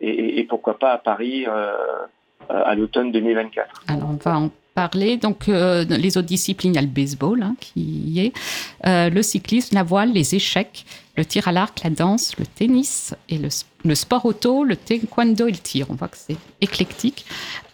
[0.00, 3.84] et, pourquoi pas à Paris à l'automne 2024.
[3.88, 5.16] Alors, on va en parler.
[5.16, 8.32] Donc, euh, les autres disciplines, il y a le baseball hein, qui y est,
[8.86, 10.84] euh, le cyclisme, la voile, les échecs,
[11.16, 15.52] le tir à l'arc, la danse, le tennis et le, sport auto, le taekwondo et
[15.52, 15.86] le tir.
[15.90, 17.24] On voit que c'est éclectique.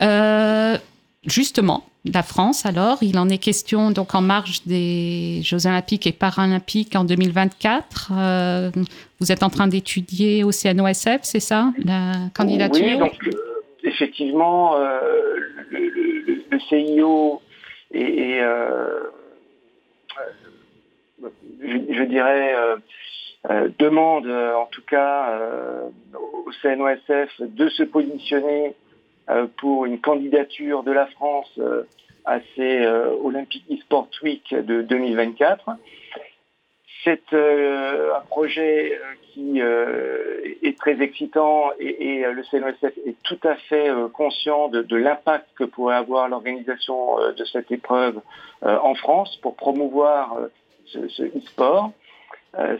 [0.02, 0.76] Euh,
[1.24, 6.12] justement, la France, alors, il en est question donc en marge des Jeux olympiques et
[6.12, 8.12] paralympiques en 2024.
[8.12, 8.70] Euh,
[9.20, 12.84] vous êtes en train d'étudier au CNOSF, c'est ça, la candidature?
[12.84, 13.18] Oui, donc
[13.84, 15.00] effectivement, euh,
[15.70, 17.40] le, le, CIO
[17.92, 18.40] et,
[21.62, 22.54] je, dirais
[23.78, 25.38] demande en tout cas
[26.14, 28.74] au CNOSF de se positionner
[29.56, 31.58] pour une candidature de la France
[32.26, 35.70] à ces Olympic eSport Week de 2024.
[37.04, 39.00] C'est euh, un projet
[39.32, 44.82] qui euh, est très excitant et, le CNOSF est tout à fait euh, conscient de,
[44.82, 48.20] de l'impact que pourrait avoir l'organisation de cette épreuve
[48.62, 50.36] en France pour promouvoir
[50.84, 51.92] ce e-sport.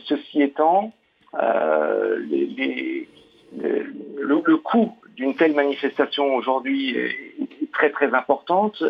[0.05, 0.93] Ceci étant,
[1.35, 3.09] les,
[3.53, 8.83] le, coût d'une telle manifestation aujourd'hui est très très importante,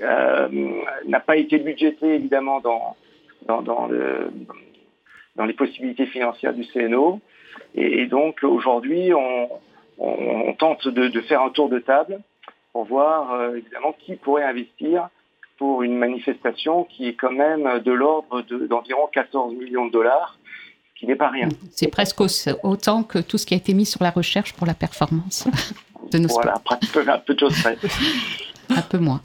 [0.00, 2.96] n'a pas été budgété évidemment dans,
[3.46, 4.30] dans, dans le
[5.38, 7.20] dans les possibilités financières du CNO.
[7.74, 9.48] Et, donc aujourd'hui, on,
[10.58, 12.20] tente de, faire un tour de table
[12.72, 15.08] pour voir euh, évidemment qui pourrait investir
[15.58, 20.38] pour une manifestation qui est quand même de l'ordre d'environ 14 millions de dollars,
[20.94, 21.48] ce qui n'est pas rien.
[21.72, 22.20] C'est presque
[22.62, 25.46] autant que tout ce qui a été mis sur la recherche pour la performance
[26.12, 26.78] de nos Voilà, sports.
[27.08, 27.76] un peu de choses près.
[28.70, 29.20] un peu moins.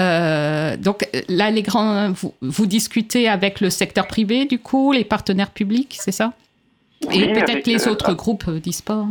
[0.00, 5.04] Euh, donc là, les grands, vous, vous, discutez avec le secteur privé, du coup, les
[5.04, 6.34] partenaires publics, c'est ça?
[7.08, 9.06] Oui, Et peut-être les euh, autres groupes d'e-sport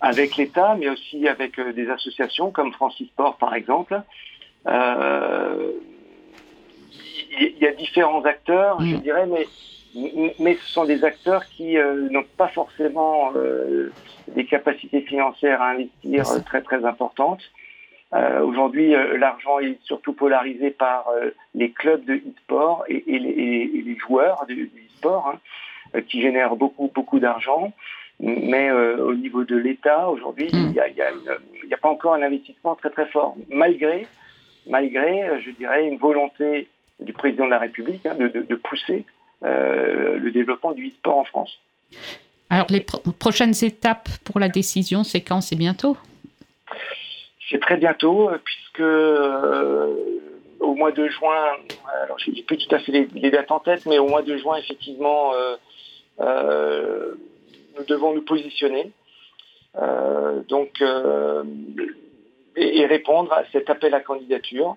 [0.00, 4.00] Avec l'État, mais aussi avec euh, des associations comme Francisport, par exemple.
[4.68, 5.72] Il euh,
[7.40, 8.90] y, y, a différents acteurs, mmh.
[8.90, 9.46] je dirais, mais,
[10.38, 13.32] mais ce sont des acteurs qui euh, n'ont pas forcément
[14.28, 17.42] des capacités financières à investir très, très importantes.
[18.14, 23.16] Euh, Aujourd'hui, euh, l'argent est surtout polarisé par euh, les clubs de e-sport et, et,
[23.16, 27.72] et, et, les joueurs de, de e-sport hein, qui génèrent beaucoup, beaucoup d'argent.
[28.20, 32.90] Mais au niveau de l'État, aujourd'hui, il n'y a, a, pas encore un investissement très
[32.90, 34.08] très fort, malgré,
[34.68, 36.68] malgré, je dirais, une volonté
[37.00, 39.04] du président de la République hein, de, de, de, pousser
[39.42, 41.58] le développement du e-sport en France.
[42.50, 45.40] Alors, les pro prochaines étapes pour la décision, c'est quand?
[45.40, 45.96] C'est bientôt?
[47.50, 49.94] C'est très bientôt, puisque euh,
[50.60, 51.46] au mois de juin,
[52.02, 54.22] alors je n'ai plus tout à fait les, les, dates en tête, mais au mois
[54.22, 55.56] de juin, effectivement, euh,
[56.20, 57.14] euh,
[57.78, 58.90] nous devons nous positionner.
[60.48, 60.82] donc,
[62.58, 64.76] et, et, répondre à cet appel à candidature.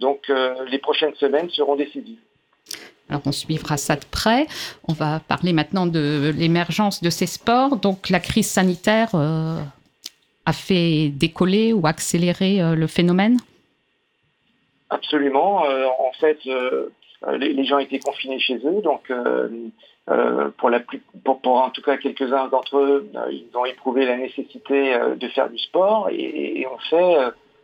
[0.00, 0.30] donc,
[0.68, 2.18] les prochaines semaines seront décisives.
[3.08, 4.46] Alors on suivra ça de près.
[4.88, 7.76] On va parler maintenant de l'émergence de ces sports.
[7.76, 9.60] Donc la crise sanitaire euh,
[10.46, 13.38] a fait décoller ou accélérer euh, le phénomène?
[14.90, 15.66] Absolument.
[15.66, 16.88] Euh, en fait, euh,
[17.38, 19.10] les, les, gens étaient confinés chez eux, donc
[20.06, 25.48] plus, pour, en tout cas quelques-uns d'entre eux, ils ont éprouvé la nécessité de faire
[25.48, 27.16] du sport et, et on fait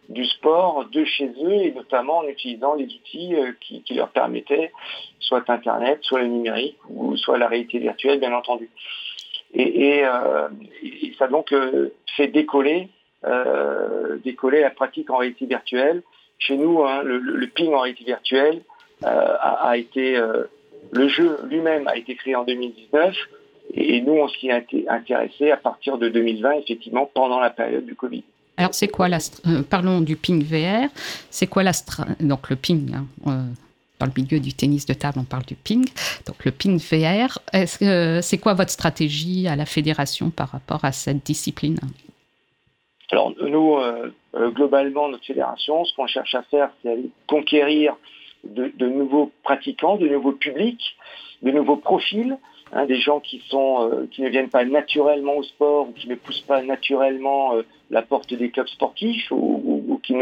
[0.09, 4.73] du sport de chez eux et notamment en utilisant les outils qui, leur permettaient
[5.31, 8.69] soit Internet, soit le numérique ou soit la réalité virtuelle, bien entendu.
[9.55, 10.49] Et, et, euh,
[10.83, 12.89] et ça donc euh, fait décoller,
[13.25, 16.03] euh, décoller la pratique en réalité virtuelle.
[16.39, 18.63] Chez nous, hein, le, ping en réalité virtuelle
[19.03, 20.21] a, été
[20.93, 23.17] le jeu lui-même a été créé en 2019
[23.75, 27.95] et nous on s'y est intéressé à partir de 2020 effectivement pendant la période du
[27.95, 28.25] Covid.
[28.57, 30.89] Alors c'est quoi la euh, parlons du ping VR,
[31.31, 31.73] c'est quoi la
[32.21, 33.43] donc le ping hein, euh,
[34.01, 35.87] dans le milieu du tennis de table, on parle du ping.
[36.27, 41.25] Donc le ping VR, c'est quoi votre stratégie à la fédération par rapport à cette
[41.25, 41.79] discipline?
[43.13, 47.95] Alors nous, euh, globalement, notre fédération, ce qu'on cherche à faire, c'est conquérir
[48.45, 50.97] de, nouveaux pratiquants, de nouveaux publics,
[51.43, 52.37] de nouveaux profils,
[52.73, 56.43] hein, des gens euh, qui ne viennent pas naturellement au sport ou qui ne poussent
[56.43, 60.15] pas naturellement euh, la porte des clubs sportifs ou, qui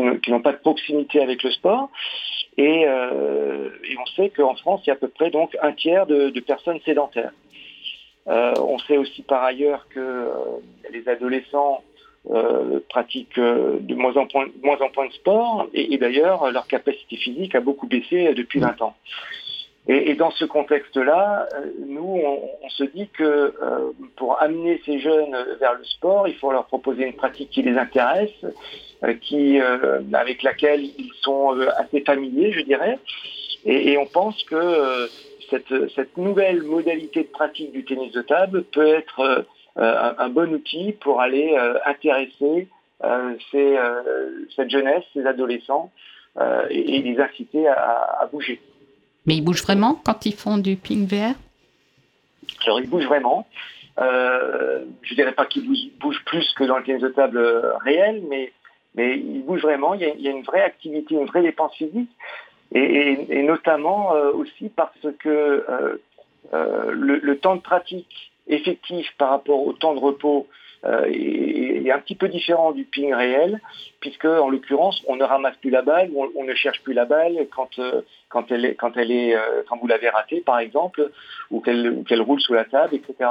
[0.00, 1.90] n'ont pas de proximité avec le sport.
[2.56, 5.72] Et, euh, et on sait qu'en France, il y a à peu près donc un
[5.72, 7.32] tiers de, personnes sédentaires.
[8.26, 10.30] On sait aussi par ailleurs que
[10.92, 11.82] les adolescents
[12.30, 14.26] euh, pratiquent euh, de moins en,
[14.62, 18.82] moins en point de sport et, d'ailleurs leur capacité physique a beaucoup baissé depuis 20
[18.82, 18.94] ans.
[19.90, 22.20] Et, dans ce contexte-là, euh, nous,
[22.62, 23.52] on, se dit que euh,
[24.16, 27.78] pour amener ces jeunes vers le sport, il faut leur proposer une pratique qui les
[27.78, 28.44] intéresse,
[29.02, 32.98] euh, qui, euh, avec laquelle ils sont euh, assez familiers, je dirais.
[33.64, 35.06] Et, on pense que euh,
[35.48, 39.42] cette, nouvelle modalité de pratique du tennis de table peut être euh,
[39.78, 42.68] un, un bon outil pour aller euh, intéresser
[43.04, 45.90] euh, ces, euh, cette jeunesse, ces adolescents,
[46.38, 48.60] euh, et, et les inciter à- à bouger.
[49.26, 51.34] Mais ils bougent vraiment quand ils font du ping VR
[52.64, 53.46] Alors, ils bougent vraiment.
[54.00, 57.74] Euh, je dirais pas qu'ils bougent, bougent plus que dans le tennis de table euh,
[57.78, 58.52] réel, mais,
[58.94, 59.94] mais ils bougent vraiment.
[59.94, 62.10] Il y, a, il y a une vraie activité, une vraie dépense physique,
[62.74, 65.96] et, et- et notamment euh, aussi parce que euh,
[66.54, 70.46] euh, le, le temps de pratique effectif par rapport au temps de repos
[70.84, 73.60] euh, est, un petit peu différent du ping réel,
[74.00, 77.04] puisque en l'occurrence, on ne ramasse plus la balle, on, on ne cherche plus la
[77.04, 80.58] balle quand, euh, quand elle est, quand elle est, euh, quand vous l'avez ratée, par
[80.58, 81.10] exemple,
[81.50, 83.30] ou qu'elle ou qu'elle roule sous la table, etc.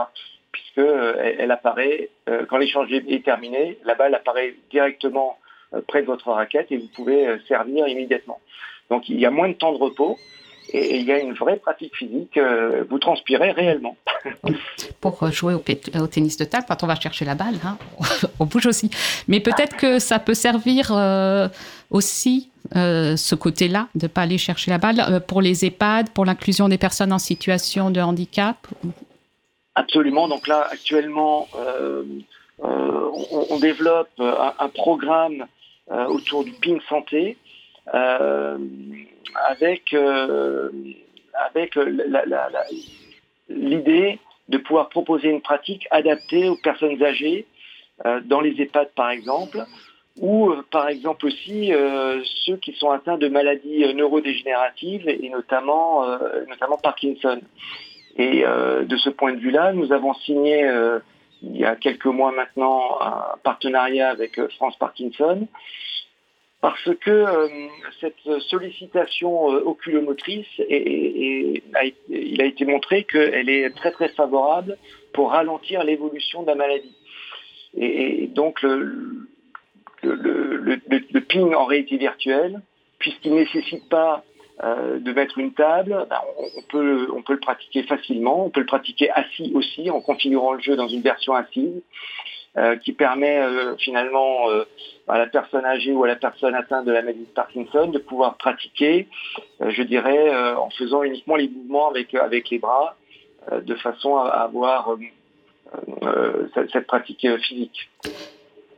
[0.52, 2.10] Puisque euh, elle, apparaît
[2.50, 5.38] quand l'échange est terminé, la balle apparaît directement
[5.88, 8.40] près de votre raquette et vous pouvez servir immédiatement.
[8.90, 10.18] Donc il y a moins de temps de repos
[10.74, 12.38] et, il y a une vraie pratique physique.
[12.38, 13.96] euh, vous transpirez réellement.
[15.02, 17.56] pour euh, jouer au, pét- au tennis de table quand on va chercher la balle.
[17.64, 17.78] hein.
[18.40, 18.90] on bouge aussi.
[19.28, 21.48] Mais peut-être que ça peut servir euh,
[21.92, 26.10] aussi, euh, ce côté-là, de ne pas aller chercher la balle, euh, pour les EHPAD,
[26.10, 28.68] pour l'inclusion des personnes en situation de handicap.
[29.76, 30.28] Absolument.
[30.28, 32.04] Donc là, actuellement, euh,
[32.64, 35.46] euh, on, on développe un, un programme
[35.92, 37.38] euh, autour du ping santé
[37.94, 38.58] euh,
[39.36, 40.70] avec euh,
[41.34, 42.50] avec la-
[43.50, 47.46] l'idée de pouvoir proposer une pratique adaptée aux personnes âgées
[48.06, 49.60] euh, dans les EHPAD par exemple,
[50.20, 55.30] ou euh, par exemple aussi euh, ceux qui sont atteints de maladies euh, neurodégénératives et
[55.30, 57.40] notamment euh, notamment Parkinson.
[58.18, 61.00] Et euh, de ce point de vue-là, nous avons signé euh,
[61.44, 65.48] il y a quelques mois maintenant un partenariat avec euh, France Parkinson
[66.62, 67.48] parce que euh,
[68.02, 71.62] cette sollicitation euh, oculomotrice, il
[72.42, 74.78] a été montré qu'elle est très très favorable
[75.14, 76.96] pour ralentir l'évolution de la maladie.
[77.76, 79.28] Et, donc le,
[81.28, 82.62] ping en réalité virtuelle,
[82.98, 84.24] puisqu'il ne nécessite pas
[84.64, 88.50] euh, de mettre une table, ben, on, on peut, on peut le pratiquer facilement, on
[88.50, 91.84] peut le pratiquer assis aussi en configurant le jeu dans une version assise
[92.78, 94.64] qui permet euh, finalement euh,
[95.08, 98.00] à la personne âgée ou à la personne atteinte de la maladie de Parkinson de
[98.00, 99.08] pouvoir pratiquer,
[99.62, 102.96] euh, je dirais, euh, en faisant uniquement les mouvements avec, avec les bras,
[103.52, 104.98] euh, de façon à avoir euh,
[106.04, 107.90] euh, cette, cette pratique euh, physique.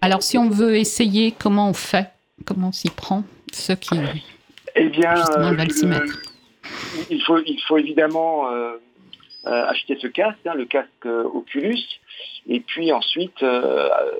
[0.01, 2.09] Alors, si on veut essayer, comment on fait?
[2.45, 3.95] Comment on s'y prend Ceux qui,
[4.75, 6.21] Eh bien, justement, euh, veulent s'y le- mettre?
[7.09, 8.77] il faut, il faut évidemment euh, euh,
[9.45, 11.79] acheter ce casque, hein, le casque euh, Oculus,
[12.47, 14.11] et puis ensuite euh, euh,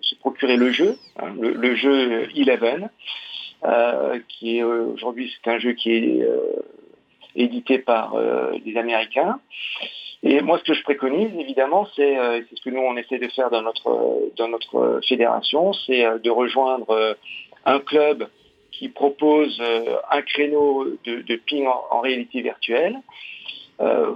[0.00, 2.90] se procurer le jeu, hein, le, jeu Eleven,
[3.64, 6.62] euh, qui est euh, aujourd'hui c'est un jeu qui est euh,
[7.34, 9.40] édité par euh, les Américains.
[10.22, 13.28] Et moi, ce que je préconise, évidemment, c'est euh, ce que nous on essaie de
[13.28, 17.14] faire dans notre dans notre fédération, c'est euh, de rejoindre euh,
[17.64, 18.28] un club
[18.72, 23.00] qui propose euh, un créneau de, ping en, réalité virtuelle, euh,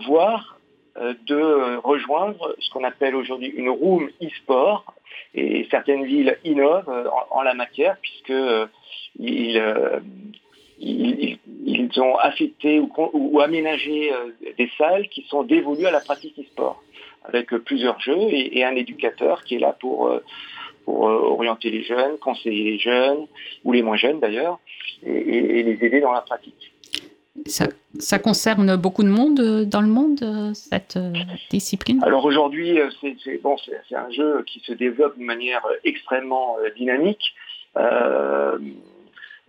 [0.06, 0.58] voire
[0.96, 4.84] euh, de euh, rejoindre ce qu'on appelle aujourd'hui une room e-sport.
[5.34, 8.66] Et certaines villes innovent euh, en, la matière puisque euh,
[9.18, 10.00] ils, euh,
[10.80, 16.38] ils, ils- ont affecté ou, aménagé euh, des salles qui sont dévolues à la pratique
[16.38, 16.82] e-sport
[17.24, 20.20] avec euh, plusieurs jeux et, un éducateur qui est là pour euh,
[20.84, 23.26] pour euh, orienter les jeunes, conseiller les jeunes,
[23.64, 24.58] ou les moins jeunes d'ailleurs,
[25.06, 26.72] et, et- et les aider dans la pratique.
[27.46, 31.12] Ça, concerne beaucoup de monde euh, dans le monde, euh, cette euh,
[31.50, 32.02] discipline?
[32.04, 33.56] Alors aujourd'hui, c'est bon,
[33.94, 37.34] un jeu qui se développe de manière extrêmement dynamique.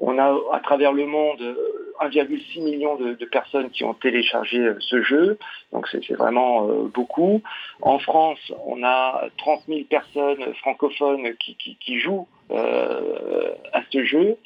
[0.03, 5.03] On a à travers le monde euh, 1,6 million de, personnes qui ont téléchargé ce
[5.03, 5.38] jeu,
[5.71, 7.43] donc c'est vraiment beaucoup.
[7.82, 14.38] En France, on a 30 000 personnes francophones qui, jouent à ce jeu.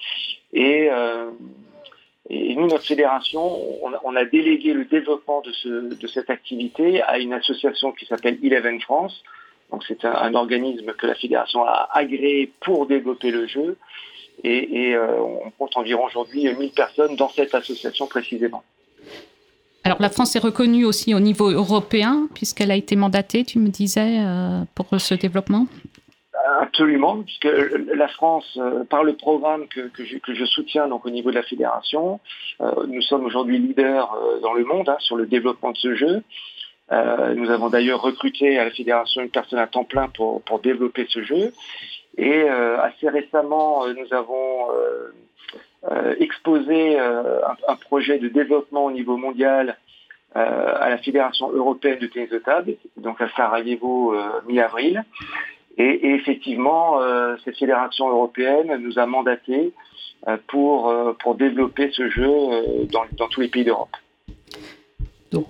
[0.52, 0.90] Et,
[2.30, 3.60] et nous, notre fédération,
[4.04, 8.40] on a, délégué le développement de, ce, de cette activité à une association qui s'appelle
[8.44, 9.24] Eleven France.
[9.72, 13.78] Donc c'est un, organisme que la fédération a agréé pour développer le jeu.
[14.44, 18.64] Et, et, euh, on compte environ aujourd'hui 1000 personnes dans cette association précisément.
[19.84, 23.70] Alors, la France est reconnue aussi au niveau européen, puisqu'elle a été mandatée, tu me
[23.70, 25.68] disais, euh, pour ce développement?
[26.60, 27.48] Absolument, puisque
[27.94, 31.44] la France, euh, par le programme que, que, je, soutiens donc au niveau de la
[31.44, 32.20] fédération,
[32.62, 35.96] euh, nous sommes aujourd'hui leaders euh, dans le monde hein, sur le développement de ce
[35.96, 36.24] jeu.
[36.92, 41.08] Nous avons d'ailleurs recruté à la fédération une personne à temps plein pour, pour développer
[41.10, 41.52] ce jeu.
[42.16, 44.68] Et assez récemment, nous avons
[46.20, 49.78] exposé un, un, projet de développement au niveau mondial
[50.36, 54.16] à la Fédération européenne de tennis de table, donc à Sarajevo
[54.48, 55.04] mi-avril.
[55.78, 59.74] Et, effectivement, euh, cette fédération européenne nous a mandaté
[60.28, 62.32] euh, pour, euh, pour développer ce jeu
[62.92, 63.96] dans, dans tous les pays d'Europe.
[65.32, 65.48] Donc,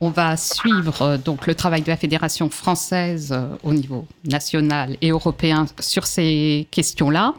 [0.00, 5.66] on va suivre donc le travail de la fédération française au niveau national et européen
[5.78, 7.34] sur ces questions-là.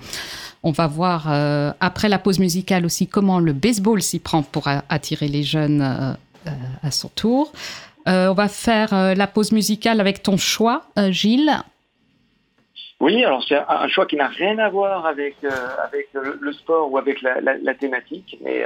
[0.61, 1.27] On va voir
[1.81, 6.91] après la pause musicale aussi comment le baseball s'y prend pour attirer les jeunes à
[6.91, 7.51] son tour.
[8.07, 11.51] Euh, on va faire euh, la pause musicale avec ton choix, euh, Gilles.
[12.99, 15.35] Oui, alors c'est un choix qui n'a rien à voir avec,
[15.83, 18.63] avec le, sport ou avec la, la, la thématique, mais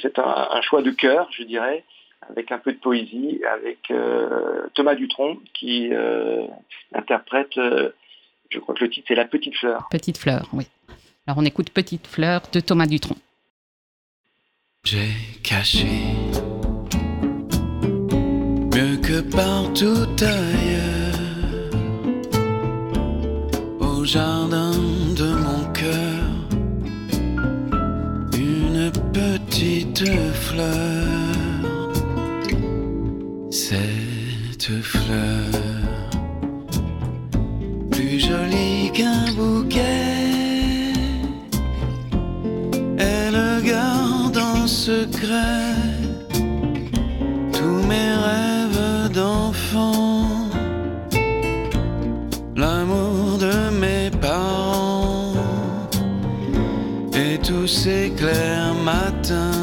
[0.00, 1.82] c'est un, un, choix de cœur, je dirais,
[2.28, 3.92] avec un peu de poésie, avec
[4.74, 5.90] Thomas Dutronc qui
[6.94, 9.88] interprète, je crois que le titre c'est La Petite Fleur.
[9.90, 10.68] Petite Fleur, oui.
[11.26, 13.16] Alors on écoute Petite Fleur de Thomas Dutronc.
[14.84, 15.10] J'ai
[15.42, 15.88] caché
[19.22, 21.70] partout ailleurs,
[23.80, 24.72] au jardin
[25.16, 26.24] de mon cœur,
[28.34, 31.06] une petite fleur,
[33.50, 35.60] cette fleur,
[37.90, 40.92] plus jolie qu'un bouquet,
[42.98, 45.89] elle garde en secret
[59.30, 59.59] wisdom.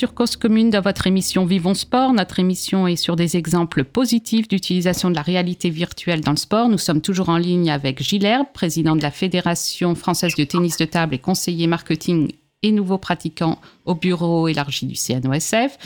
[0.00, 2.14] Sur Cause Commune dans votre émission Vivons Sport.
[2.14, 6.70] Notre émission est sur des exemples positifs d'utilisation de la réalité virtuelle dans le sport.
[6.70, 10.86] Nous sommes toujours en ligne avec Gilles président de la Fédération française de tennis de
[10.86, 12.32] table et conseiller marketing
[12.62, 15.76] et nouveaux pratiquants au bureau élargi du CNOSF.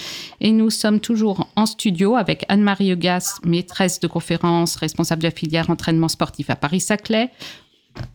[0.40, 5.34] Et nous sommes toujours en studio avec Anne-Marie Eugas, maîtresse de conférence, responsable de la
[5.34, 7.30] filière entraînement sportif à Paris-Saclay.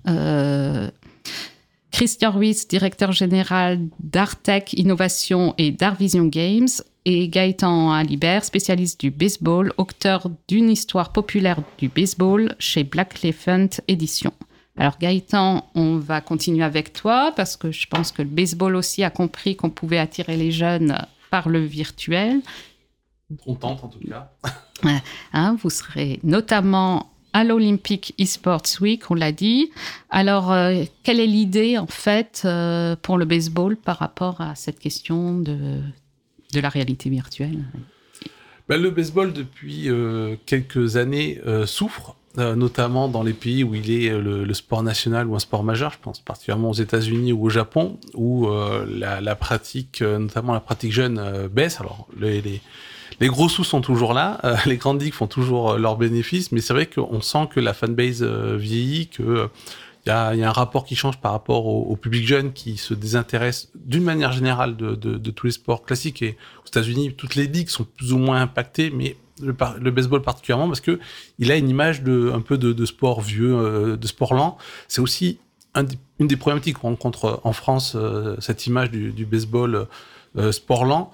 [0.08, 0.90] Euh,
[1.92, 6.68] Christian Ruiz, directeur général d'Artec Innovation et d'Artvision Games,
[7.06, 13.70] et Gaëtan Alibert, spécialiste du baseball, auteur d'une histoire populaire du baseball chez Black Elephant
[13.88, 14.32] Édition.
[14.78, 19.04] Alors Gaëtan, on va continuer avec toi parce que je pense que le baseball aussi
[19.04, 20.98] a compris qu'on pouvait attirer les jeunes
[21.32, 22.42] par le virtuel.
[23.46, 24.32] On tente en tout cas.
[25.34, 29.72] Hein, vous serez notamment à l'Olympic eSports Week, on l'a dit.
[30.10, 34.80] Alors, euh, quelle est l'idée en fait euh, pour le baseball par rapport à cette
[34.80, 35.82] question de,
[36.54, 37.64] la réalité virtuelle?
[38.68, 44.18] Ben, Le baseball, depuis euh, quelques années, souffre notamment dans les pays où il est
[44.18, 48.00] le, sport national ou un sport majeur, je pense particulièrement aux États-Unis ou au Japon,
[48.14, 48.48] où
[48.88, 51.82] la, pratique, notamment la pratique jeune, baisse.
[51.82, 52.62] Alors les,
[53.20, 56.74] les, gros sous sont toujours là, les grandes ligues font toujours leurs bénéfices, mais c'est
[56.74, 59.50] vrai qu'on sent que la fanbase vieillit, que
[60.06, 60.12] il y,
[60.44, 64.32] a, un rapport qui change par rapport au, public jeune qui se désintéresse d'une manière
[64.32, 66.22] générale de, tous les sports classiques.
[66.22, 69.54] Et aux États-Unis, toutes les ligues sont plus ou moins impactées, mais le,
[69.92, 71.00] baseball particulièrement parce que
[71.38, 74.58] il a une image de un peu de, sport vieux, euh, de sport lent.
[74.88, 75.40] C'est aussi
[75.76, 77.96] une des problématiques qu'on rencontre en France,
[78.40, 79.86] cette image du, baseball euh,
[80.52, 81.12] sport lent.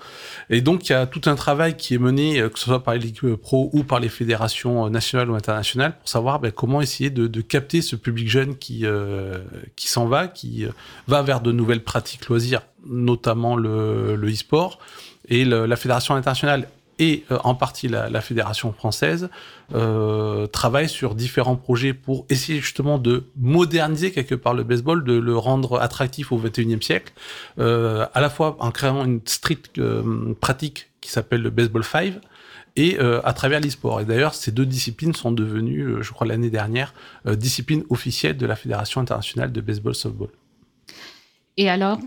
[0.50, 2.84] Et donc, il y a tout un travail qui est mené, euh, que ce soit
[2.84, 6.82] par les ligues pro ou par les fédérations nationales ou internationales, pour savoir ben, comment
[6.82, 9.40] essayer de, de, capter ce public jeune qui, euh,
[9.76, 10.66] qui s'en va, qui
[11.08, 14.80] va vers de nouvelles pratiques loisirs, notamment le, le e-sport.
[15.28, 16.68] Et le, la fédération internationale
[17.00, 19.30] et euh, en partie la, fédération française
[19.74, 25.14] euh, travaille sur différents projets pour essayer justement de moderniser quelque part le baseball, de
[25.14, 27.14] le rendre attractif au 21e siècle,
[27.60, 32.14] euh, à la fois en créant une street euh, pratique qui s'appelle le baseball 5
[32.78, 34.02] et à travers l'e-sport.
[34.02, 36.94] Et d'ailleurs, ces deux disciplines sont devenues, je crois l'année dernière,
[37.26, 40.28] disciplines officielles de la Fédération internationale de baseball softball.
[41.56, 42.00] Et alors,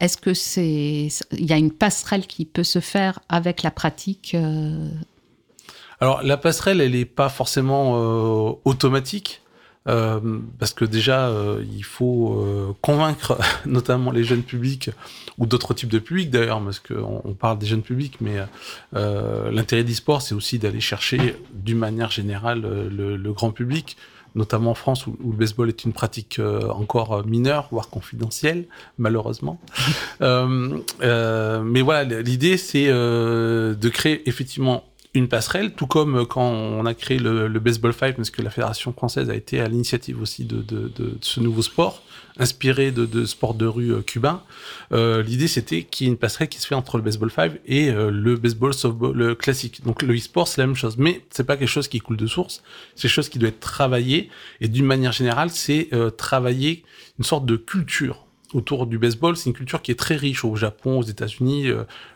[0.00, 4.32] est-ce que c'est il y a une passerelle qui peut se faire avec la pratique
[4.34, 4.88] euh...
[6.00, 9.42] Alors la passerelle, elle n'est pas forcément euh, automatique.
[9.88, 10.20] Euh,
[10.58, 11.32] parce que déjà,
[11.74, 14.90] il faut convaincre notamment les jeunes publics
[15.38, 18.36] ou d'autres types de publics d'ailleurs, parce qu'on on parle des jeunes publics, mais
[18.92, 23.96] l'intérêt d'e-sport, c'est aussi d'aller chercher d'une manière générale le, le, grand public
[24.34, 28.66] notamment en France où, où, le baseball est une pratique euh, encore mineure, voire confidentielle,
[28.98, 29.60] malheureusement.
[30.22, 36.48] euh, euh, mais voilà, l'idée c'est euh, de créer effectivement une passerelle, tout comme quand
[36.48, 39.66] on a créé le, le baseball 5, parce que la fédération française a été à
[39.66, 42.02] l'initiative aussi de, de, de, de, ce nouveau sport,
[42.40, 44.42] inspiré de, de sport de rue euh, cubain.
[44.92, 47.60] Euh, L'idée, c'était qu'il y ait une passerelle qui se fait entre le baseball 5
[47.66, 49.84] et euh, le baseball softball classique.
[49.84, 52.26] Donc le e-sport, c'est la même chose, mais c'est pas quelque chose qui coule de
[52.26, 52.62] source.
[52.96, 54.30] C'est quelque chose qui doit être travaillé,
[54.60, 56.82] et d'une manière générale, c'est travailler
[57.18, 58.24] une sorte de culture
[58.54, 59.36] autour du baseball.
[59.36, 61.68] C'est une culture qui est très riche au Japon, aux États-Unis.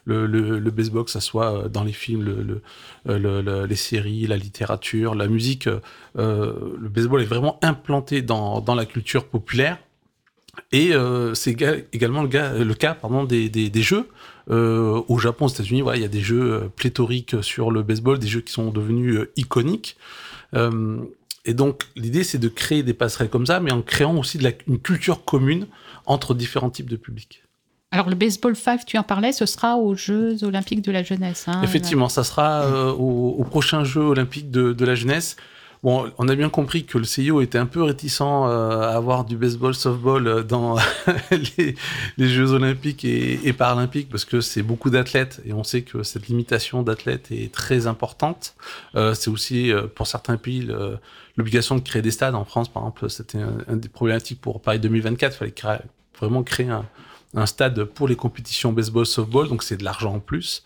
[0.07, 2.63] Le, baseball, que ça soit dans les films, le,
[3.07, 5.69] le, les séries, la littérature, la musique,
[6.17, 9.79] le baseball est vraiment implanté dans la culture populaire.
[10.73, 11.57] Et euh, c'est
[11.93, 14.09] également le, gars, le cas pardon, des, des, des jeux.
[14.51, 18.19] Euh, au Japon, aux États-Unis, voilà, il y a des jeux pléthoriques sur le baseball,
[18.19, 19.97] des jeux qui sont devenus euh, iconiques.
[20.55, 20.99] Euh,
[21.45, 24.45] et donc, l'idée, c'est de créer des passerelles comme ça, mais en créant aussi de
[24.45, 25.67] la, une culture commune
[26.07, 27.43] entre différents types de publics.
[27.91, 31.45] Alors, le baseball 5, tu en parlais, ce sera aux Jeux olympiques de la jeunesse.
[31.47, 35.37] Hein, Effectivement, ça sera euh, aux, aux, prochains Jeux olympiques de, de la jeunesse.
[35.85, 39.27] Bon, on a bien compris que le CIO était un peu réticent euh, à avoir
[39.27, 40.79] du baseball, softball dans
[41.59, 41.77] les,
[42.27, 46.83] Jeux olympiques et, paralympiques parce que c'est beaucoup d'athlètes et on sait que cette limitation
[46.83, 48.55] d'athlètes est très importante.
[48.95, 50.67] Euh, c'est aussi euh, pour certains pays
[51.37, 52.35] l'obligation de créer des stades.
[52.35, 55.43] En France, par exemple, c'était un, des problématiques pour Paris 2024.
[55.43, 55.83] Il fallait
[56.19, 56.87] vraiment créer un,
[57.35, 60.63] un stade pour les compétitions baseball, softball, donc c'est de l'argent en plus.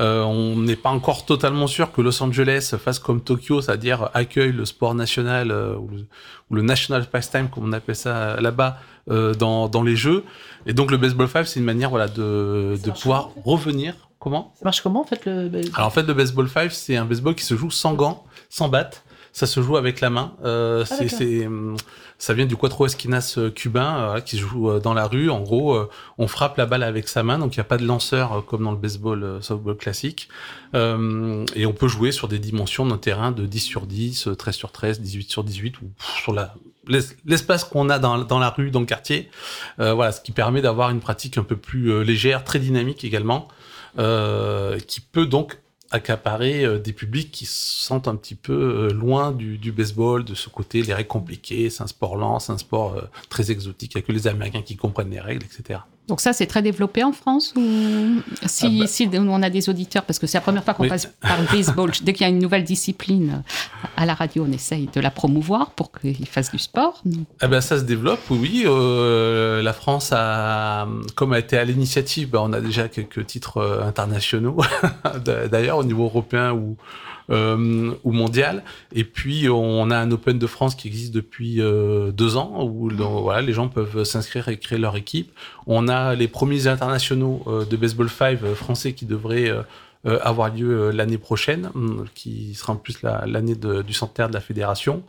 [0.00, 4.52] Euh, on n'est pas encore totalement sûr que Los Angeles fasse comme Tokyo, c'est-à-dire accueille
[4.52, 6.06] le sport national euh, ou, le,
[6.50, 8.78] ou, le, national pastime, comme on appelle ça là-bas,
[9.10, 10.24] euh, dans, dans, les jeux.
[10.66, 13.94] Et donc le baseball 5, c'est une manière voilà, de, de pouvoir revenir.
[14.18, 14.52] Comment?
[14.56, 17.34] Ça marche comment en fait le Alors en fait, le baseball 5, c'est un baseball
[17.34, 19.04] qui se joue sans gants, sans batte
[19.36, 20.32] ça se joue avec la main.
[20.46, 21.46] Euh, ah, c'est,
[22.16, 25.28] ça vient du cuatro esquinas euh, cubain euh, qui se joue euh, dans la rue.
[25.28, 27.76] En gros, euh, on frappe la balle avec sa main, donc il n'y a pas
[27.76, 30.30] de lanceur euh, comme dans le baseball, softball classique.
[30.72, 34.72] et on peut jouer sur des dimensions d'un terrain de 10 sur 10, 13 sur
[34.72, 35.90] 13, 18 sur 18, ou
[36.22, 36.54] sur la,
[37.26, 39.28] l'espace qu'on a dans, dans la rue, dans le quartier.
[39.76, 43.48] voilà, ce qui permet d'avoir une pratique un peu plus légère, très dynamique également,
[43.98, 45.58] qui peut donc
[45.90, 50.34] accaparer euh, des publics qui se sentent un petit peu euh, loin du, baseball, de
[50.34, 53.94] ce côté, les règles compliquées, c'est un sport lent, c'est un sport euh, très exotique,
[53.94, 55.80] il n'y a que les Américains qui comprennent les règles, etc.
[56.08, 57.62] Donc ça, c'est très développé en France ou
[58.46, 58.86] si, ah bah...
[58.86, 60.88] si on a des auditeurs, parce que c'est la première fois qu'on oui.
[60.88, 63.42] passe par le baseball, dès qu'il y a une nouvelle discipline
[63.96, 67.02] à la radio, on essaye de la promouvoir pour qu'ils fassent du sport.
[67.40, 68.62] Ah ben ça se développe, oui.
[68.66, 70.86] Euh, la France a,
[71.16, 74.58] comme a été à l'initiative, ben on a déjà quelques titres internationaux,
[75.50, 76.76] d'ailleurs au niveau européen ou
[77.30, 78.62] euh, ou mondial.
[78.92, 82.90] Et puis on a un Open de France qui existe depuis euh, deux ans où
[82.90, 85.32] voilà, les gens peuvent s'inscrire et créer leur équipe.
[85.66, 89.52] On a les premiers internationaux euh, de baseball 5 français qui devraient
[90.06, 91.70] euh, avoir lieu l'année prochaine,
[92.14, 95.02] qui sera en plus l'année la, du centenaire de la fédération.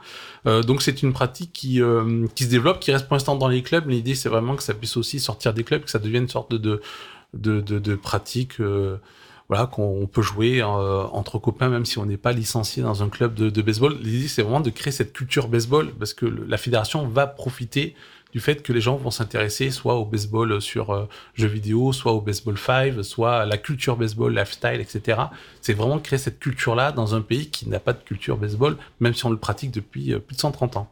[0.48, 3.48] Euh, donc c'est une pratique qui, euh, qui se développe, qui reste pour l'instant dans
[3.48, 3.88] les clubs.
[3.88, 6.52] L'idée c'est vraiment que ça puisse aussi sortir des clubs, que ça devienne une sorte
[6.56, 6.82] de,
[7.36, 8.56] de, de pratique
[9.50, 13.10] voilà, qu'on peut jouer euh, entre copains, même si on n'est pas licencié dans un
[13.10, 13.98] club de, baseball.
[14.02, 17.96] L'idée, c'est vraiment de créer cette culture baseball, parce que la fédération va profiter
[18.38, 22.14] du fait que les gens vont s'intéresser soit au baseball sur euh, jeux vidéo, soit
[22.14, 25.20] au baseball 5, soit à la culture baseball, lifestyle, etc.
[25.60, 29.16] C'est vraiment créer cette culture-là dans un pays qui n'a pas de culture baseball, même
[29.16, 30.88] si on le pratique depuis euh, plus de 130 ans.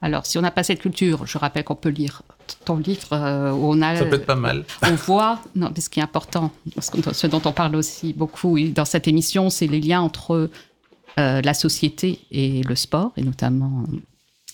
[0.00, 2.22] Alors, si on n'a pas cette culture, je rappelle qu'on peut lire
[2.64, 3.96] ton livre euh, où on a.
[3.96, 4.64] Ça peut être pas mal.
[4.82, 8.86] On voit, non, mais ce qui est important, ce dont on parle aussi beaucoup dans
[8.86, 10.48] cette émission, c'est les liens entre
[11.18, 13.84] euh, la société et le sport, et notamment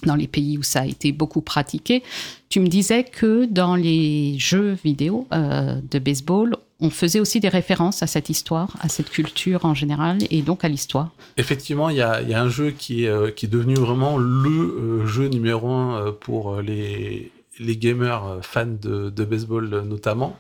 [0.06, 2.02] dans les pays où ça a été beaucoup pratiqué.
[2.48, 7.48] Tu me disais que dans les jeux vidéo euh, de baseball, on faisait aussi des
[7.48, 11.10] références à cette histoire, à cette culture en général, et donc à l'histoire.
[11.36, 15.06] Effectivement, il y a, un jeu qui est, euh, qui est devenu vraiment le euh,
[15.06, 20.36] jeu numéro un pour les, gamers fans de, baseball notamment.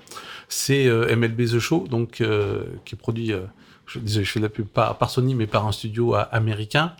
[0.48, 2.22] C'est MLB The Show, donc
[2.84, 3.32] qui est produit,
[3.86, 6.94] je, désolé, je fais la pub par, par Sony, mais par un studio américain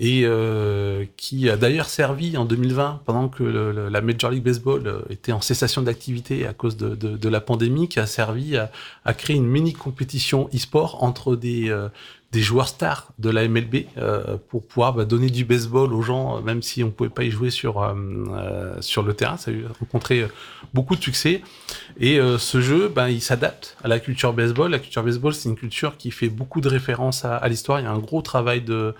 [0.00, 5.00] et euh, qui a d'ailleurs servi en 2020, pendant que la Major League Baseball euh,
[5.10, 8.70] était en cessation d'activité à cause de, la pandémie, qui a servi à,
[9.14, 11.88] créer une mini compétition e-sport entre des, euh,
[12.30, 16.42] des joueurs stars de la MLB euh, pour pouvoir bah, donner du baseball aux gens,
[16.42, 19.36] même si on pouvait pas y jouer sur euh, sur le terrain.
[19.36, 20.28] Ça a rencontré
[20.74, 21.42] beaucoup de succès.
[21.98, 24.70] Et ce jeu, ben, il s'adapte à la culture baseball.
[24.70, 27.80] La culture baseball, c'est une culture qui fait beaucoup de références à l'histoire.
[27.80, 28.94] Il y a un gros travail de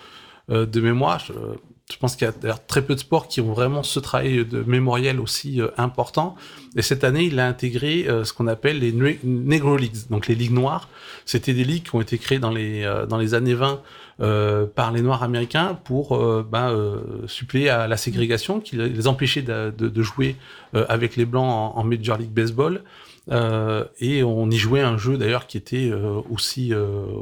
[0.50, 1.20] euh, de mémoire.
[1.20, 4.62] Je, pense qu'il y a très peu de sports qui ont vraiment ce travail de
[4.62, 6.36] mémoriel aussi euh, important.
[6.74, 8.92] Et cette année, il a intégré euh, ce qu'on appelle les
[9.24, 10.88] Negro Leagues, donc les ligues noires.
[11.26, 13.82] C'était des ligues qui ont été créées dans les dans les années 20
[14.20, 19.70] euh, par les Noirs américains pour ben, suppléer à la ségrégation qui les empêchait de,
[19.70, 20.36] de, jouer
[20.72, 22.82] avec les blancs en, en Major League Baseball.
[23.30, 25.92] et on y jouait un jeu d'ailleurs qui était
[26.30, 26.72] aussi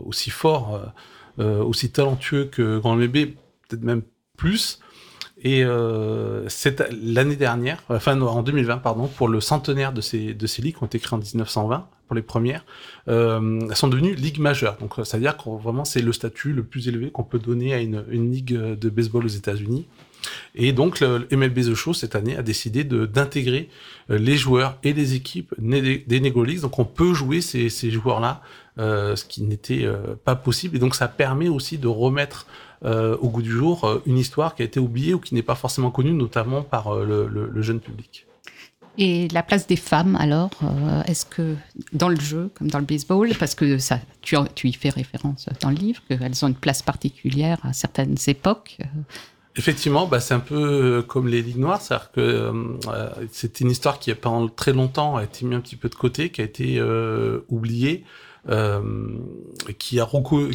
[0.04, 0.80] aussi fort
[1.38, 3.34] aussi talentueux que Grand MLB,
[3.68, 4.02] peut-être même
[4.36, 4.80] plus.
[5.42, 6.48] Et euh,
[7.02, 10.82] l'année dernière, enfin en 2020, pardon, pour le centenaire de ces, de ces ligues qui
[10.82, 12.64] ont été créées en 1920, pour les premières,
[13.08, 14.78] euh, elles sont devenues ligues majeures.
[14.78, 18.04] Donc, c'est-à-dire que vraiment, c'est le statut le plus élevé qu'on peut donner à une,
[18.10, 19.86] une ligue de baseball aux États-Unis.
[20.54, 23.68] Et donc, le MLB The Show, cette année, a décidé d'intégrer
[24.10, 26.60] euh, les joueurs et les équipes des, des Negro Leagues.
[26.60, 30.76] Donc, on peut jouer ces, ces joueurs-là, euh, ce qui n'était euh, pas possible.
[30.76, 32.46] Et donc, ça permet aussi de remettre
[32.84, 35.42] euh, au goût du jour euh, une histoire qui a été oubliée ou qui n'est
[35.42, 38.26] pas forcément connue, notamment par euh, le, le, le, jeune public.
[38.98, 40.50] Et la place des femmes, alors,
[41.06, 41.54] est-ce que
[41.92, 45.48] dans le jeu, comme dans le baseball, parce que ça, tu, tu y fais référence
[45.60, 48.78] dans le livre, qu'elles ont une place particulière à certaines époques
[49.58, 53.98] Effectivement, bah, c'est un peu comme les Ligues Noires, c'est-à-dire que euh, c'est une histoire
[53.98, 56.78] qui, pendant très longtemps, a été mise un petit peu de côté, qui a été
[56.78, 58.25] euh, oubliée, euh,
[59.78, 60.08] qui, a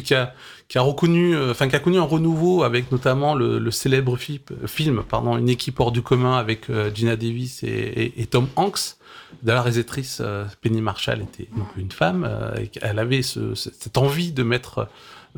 [0.04, 0.34] qui, a,
[0.68, 5.02] qui a reconnu, enfin qui a connu un renouveau avec notamment le, célèbre fi film,
[5.08, 8.96] pardon, une équipe hors du commun avec Gina Davis et, Tom Hanks.
[9.42, 10.22] De la réalisatrice
[10.60, 12.28] Penny Marshall était donc une femme,
[12.82, 14.88] elle avait ce, cette envie de mettre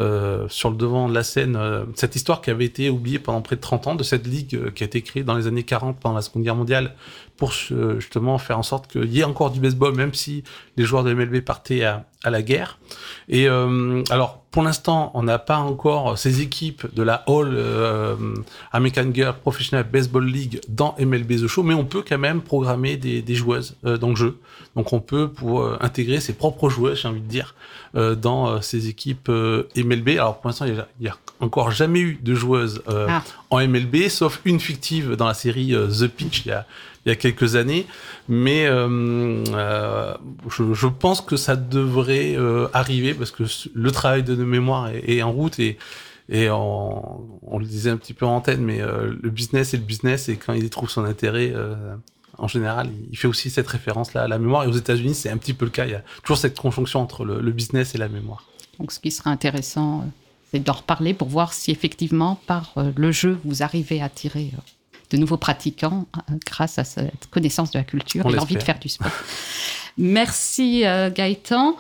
[0.01, 3.41] euh, sur le devant de la scène euh, cette histoire qui avait été oubliée pendant
[3.43, 5.63] près de 30 ans de cette ligue euh, qui a été créée dans les années
[5.63, 6.95] 40 pendant la Seconde Guerre mondiale
[7.37, 10.45] pour justement faire en sorte qu'il y ait encore du baseball même si
[10.77, 12.79] les joueurs de MLB partaient à, à la guerre.
[13.29, 18.17] Et euh, alors pour l'instant on n'a pas encore ces équipes de la All euh,
[18.73, 22.97] American Girl Professional Baseball League dans MLB The Show, mais on peut quand même programmer
[22.97, 24.39] des, des joueuses euh, dans le jeu.
[24.75, 27.55] Donc on peut pour intégrer ses propres joueuses, j'ai envie de dire,
[27.95, 30.11] dans ces équipes MLB.
[30.11, 33.23] Alors pour l'instant il y, a encore jamais eu de joueuses ah.
[33.51, 36.67] en MLB, sauf une fictive dans la série The Pitch il y a
[37.05, 37.87] il y a quelques années,
[38.29, 40.15] mais euh, euh,
[40.49, 45.17] je, je, pense que ça devrait euh, arriver parce que le travail de mémoire est,
[45.17, 45.79] est en route et
[46.31, 49.77] et on, on, le disait un petit peu en antenne, mais euh, le business est
[49.77, 51.95] le business et quand il y trouve son intérêt, euh,
[52.39, 54.65] en général, il fait aussi cette référence-là à la mémoire.
[54.65, 55.87] Et aux États-Unis, c'est un petit peu le cas.
[55.87, 58.45] Il y a toujours cette conjonction entre le, le business et la mémoire.
[58.79, 60.05] Donc, ce qui serait intéressant,
[60.51, 64.53] c'est d'en reparler pour voir si effectivement, par le jeu, vous arrivez à tirer
[65.11, 68.63] de nouveaux pratiquants euh, grâce à cette connaissance de la culture On et l'envie de
[68.63, 69.11] faire du sport.
[69.99, 71.77] Merci euh, Gaëtan.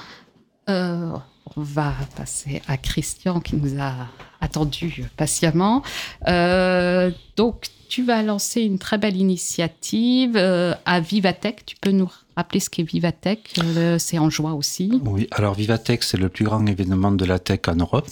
[0.69, 1.11] Euh,
[1.57, 3.93] on va passer à Christian qui nous a
[4.41, 5.83] attendu patiemment.
[6.27, 11.65] Euh, donc, tu vas lancer une très belle initiative euh, à Vivatech.
[11.65, 15.01] Tu peux nous rappeler ce qu'est Vivatech euh, C'est en juin aussi.
[15.05, 18.11] Oui, alors Vivatech, c'est le plus grand événement de la tech en Europe.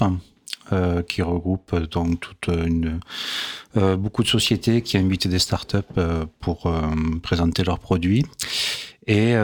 [0.73, 3.01] Euh, qui regroupe donc toute une
[3.75, 6.01] beaucoup de sociétés qui invitent des startups
[6.39, 6.73] pour
[7.23, 8.25] présenter leurs produits.
[9.09, 9.35] Et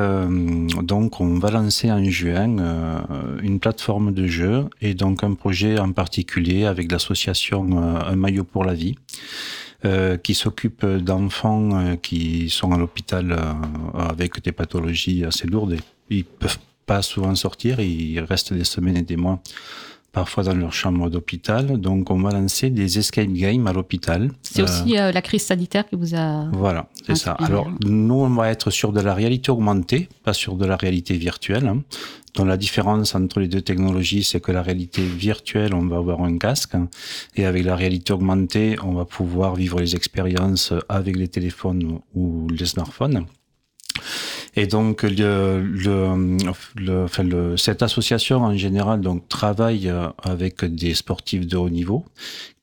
[0.82, 3.04] donc, on va lancer en juin
[3.42, 8.64] une plateforme de jeu et donc un projet en particulier avec l'association Un maillot pour
[8.64, 8.94] la vie.
[10.22, 13.38] Qui s'occupe d'enfants qui sont à l'hôpital
[13.94, 15.76] avec des pathologies assez lourdes.
[16.10, 19.40] Ils peuvent pas souvent sortir, ils restent des semaines et des mois
[20.12, 21.78] parfois dans leur chambre d'hôpital.
[21.78, 24.30] Donc, on va lancer des escape games à l'hôpital.
[24.42, 26.48] C'est aussi euh, la crise sanitaire qui vous a.
[26.52, 27.32] Voilà, c'est ça.
[27.32, 31.16] Alors, nous, on va être sur de la réalité augmentée, pas sur de la réalité
[31.16, 31.66] virtuelle.
[31.66, 31.82] Hein.
[32.34, 36.22] Donc, la différence entre les deux technologies, c'est que la réalité virtuelle, on va avoir
[36.22, 36.88] un casque, hein,
[37.36, 42.48] et avec la réalité augmentée, on va pouvoir vivre les expériences avec les téléphones ou
[42.48, 43.26] les smartphones.
[44.58, 51.46] Et donc, le, le, le, cette association en général donc travaille euh, avec des sportifs
[51.46, 52.04] de haut niveau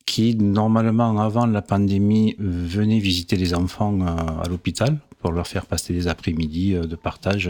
[0.05, 5.65] qui normalement avant la pandémie venaient visiter les enfants euh, à l'hôpital pour leur faire
[5.65, 7.49] passer des après-midi euh, de partage,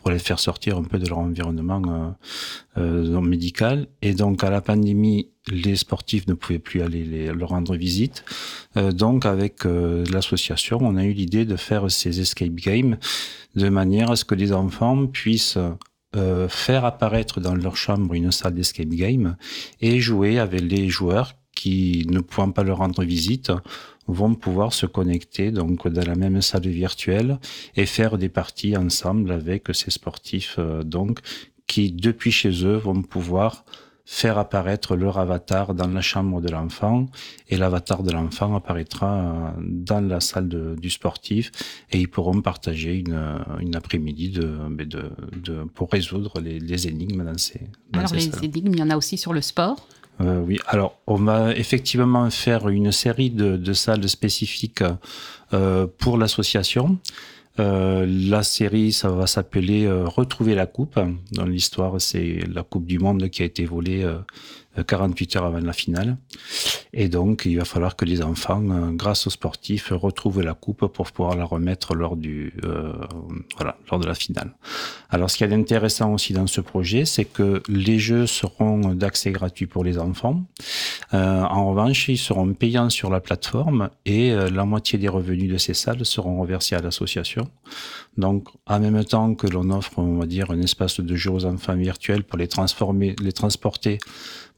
[0.00, 2.14] pour les faire sortir un peu de leur environnement
[2.76, 3.88] médical.
[4.00, 8.24] Et donc à la pandémie, les sportifs ne pouvaient plus aller les, leur rendre visite.
[8.76, 12.96] Euh, donc avec l'association, on a eu l'idée de faire ces escape games
[13.54, 15.58] de manière à ce que les enfants puissent
[16.48, 19.36] faire apparaître dans leur chambre une salle d'escape game
[19.80, 23.50] et jouer avec les joueurs qui ne pouvant pas leur rendre visite
[24.08, 27.38] vont pouvoir se connecter donc dans la même salle virtuelle
[27.76, 31.20] et faire des parties ensemble avec ces sportifs euh, donc
[31.66, 33.64] qui depuis chez eux vont pouvoir
[34.04, 37.06] faire apparaître leur avatar dans la chambre de l'enfant.
[37.48, 41.50] Et l'avatar de l'enfant apparaîtra euh, dans la salle du sportif.
[41.90, 47.24] Et ils pourront partager une, une après-midi de, de, de, pour résoudre les, les énigmes
[47.24, 49.86] dans ces dans Alors les énigmes, il y en a aussi sur le sport?
[50.20, 54.84] Euh, oui, alors on va effectivement faire une série de, salles spécifiques
[55.52, 56.98] euh, pour l'association.
[57.60, 60.98] Euh, la série, ça va s'appeler Retrouver la coupe.
[61.32, 64.04] Dans l'histoire, c'est la Coupe du Monde qui a été volée
[64.86, 66.16] 48 heures avant la finale.
[66.94, 70.86] Et donc, il va falloir que les enfants, euh, grâce aux sportifs, retrouvent la coupe
[70.86, 72.92] pour pouvoir la remettre lors du, euh,
[73.56, 74.52] voilà, lors de la finale.
[75.08, 79.30] Alors, ce qui est intéressant aussi dans ce projet, c'est que les jeux seront d'accès
[79.30, 80.42] gratuit pour les enfants.
[81.14, 85.56] Euh, en revanche, ils seront payants sur la plateforme et la moitié des revenus de
[85.56, 87.48] ces salles seront reversés à l'association.
[88.18, 91.46] Donc, en même temps que l'on offre, on va dire, un espace de jeu aux
[91.46, 93.98] enfants virtuels pour les transformer, les transporter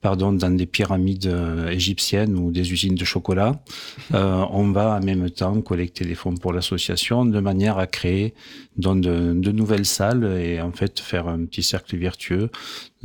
[0.04, 3.52] pardon, dans des pyramides euh, égyptiennes ou des usines de chocolat,
[4.14, 8.34] euh, on va en même temps collecter des fonds pour l'association de manière à créer
[8.76, 12.50] donc, de, de, nouvelles salles et en fait faire un petit cercle vertueux.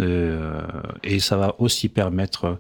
[0.02, 0.62] Euh,
[1.04, 2.60] et ça va aussi permettre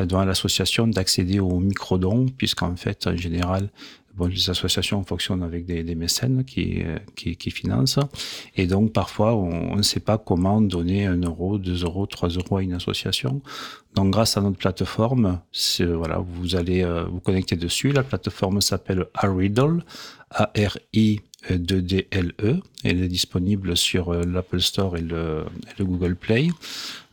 [0.00, 3.68] euh, dans l'association d'accéder aux microdons, puisqu'en fait, en général,
[4.16, 6.82] Bon, les associations fonctionnent avec des, mécènes qui,
[7.16, 7.98] qui, qui, financent.
[8.56, 12.58] Et donc, parfois, on ne sait pas comment donner un euro, deux euros, trois euros
[12.58, 13.42] à une association.
[13.94, 15.40] Donc, grâce à notre plateforme,
[15.80, 17.92] voilà, vous allez euh, vous connecter dessus.
[17.92, 19.84] La plateforme s'appelle Ariddle,
[20.30, 22.60] A-R-I 2DLE.
[22.84, 25.44] Elle est disponible sur euh, l'Apple Store et le,
[25.80, 26.48] Google Play.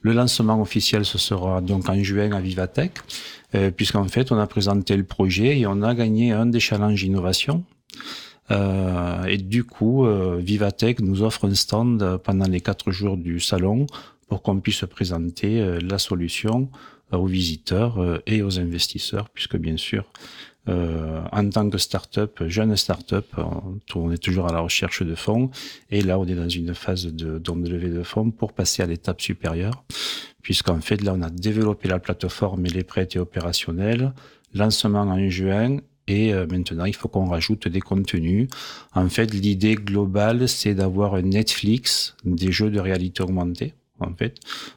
[0.02, 2.93] Le lancement officiel, ce sera donc en juin à Vivatech.
[3.54, 7.04] Euh, puisqu'en fait, on a présenté le projet et on a gagné un des challenges
[7.04, 7.64] innovation.
[8.49, 13.39] Euh, et du coup, euh, Vivatech nous offre un stand pendant les quatre jours du
[13.39, 13.88] salon
[14.28, 16.70] pour qu'on puisse présenter la solution
[17.12, 20.06] aux visiteurs et aux investisseurs, puisque bien sûr,
[20.70, 23.26] euh, en tant que start-up, jeune start-up,
[23.95, 25.49] on est toujours à la recherche de fonds.
[25.89, 28.86] Et là, on est dans une phase de, de levée de fonds pour passer à
[28.86, 29.84] l'étape supérieure.
[30.41, 34.14] Puisqu'en fait, là, on a développé la plateforme et les prêts étaient opérationnels.
[34.53, 35.78] Lancement en juin.
[36.07, 38.47] Et euh, maintenant, il faut qu'on rajoute des contenus.
[38.93, 43.74] En fait, l'idée globale, c'est d'avoir un Netflix des jeux de réalité augmentée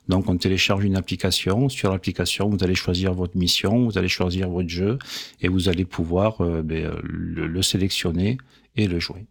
[0.08, 1.68] Donc, on télécharge une application.
[1.68, 4.98] Sur l'application, vous allez choisir votre mission, vous allez choisir votre jeu
[5.40, 8.38] et vous allez pouvoir euh, ben, le, sélectionner
[8.76, 9.26] et le jouer.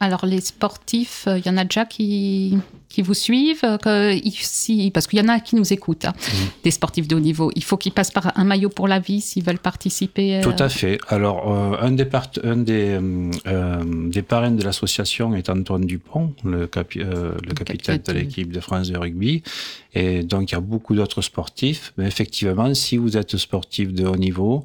[0.00, 2.56] Alors, les sportifs, il y en a déjà qui,
[2.90, 6.36] qui vous suivent que, ici, Parce qu'il y en a qui nous écoutent, hein, mmh.
[6.64, 7.50] des sportifs de haut niveau.
[7.54, 10.38] Il faut qu'ils passent par un maillot pour la vie s'ils veulent participer.
[10.38, 10.98] Euh, Tout à fait.
[11.08, 12.06] Alors, euh, un, des,
[12.42, 12.98] un des,
[13.46, 18.60] euh, des parrains de l'association est Antoine Dupont, le, capi le capitaine de l'équipe de
[18.60, 19.42] France de rugby.
[19.94, 21.92] Et donc, il y a beaucoup d'autres sportifs.
[21.96, 24.64] Mais effectivement, si vous êtes sportif de haut niveau,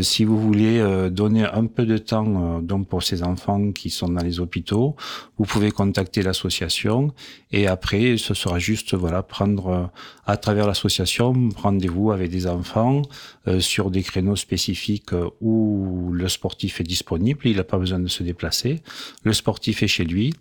[0.00, 4.22] si vous voulez donner un peu de temps donc pour ces enfants qui sont dans
[4.22, 4.96] les hôpitaux,
[5.38, 7.12] vous pouvez contacter l'association
[7.52, 9.84] et après, ce sera juste voilà prendre euh,
[10.26, 13.02] à travers l'association rendez-vous avec des enfants
[13.46, 17.40] euh, sur des créneaux spécifiques euh, où le sportif est disponible.
[17.44, 18.80] Il n'a pas besoin de se déplacer.
[19.22, 20.32] Le sportif est chez lui.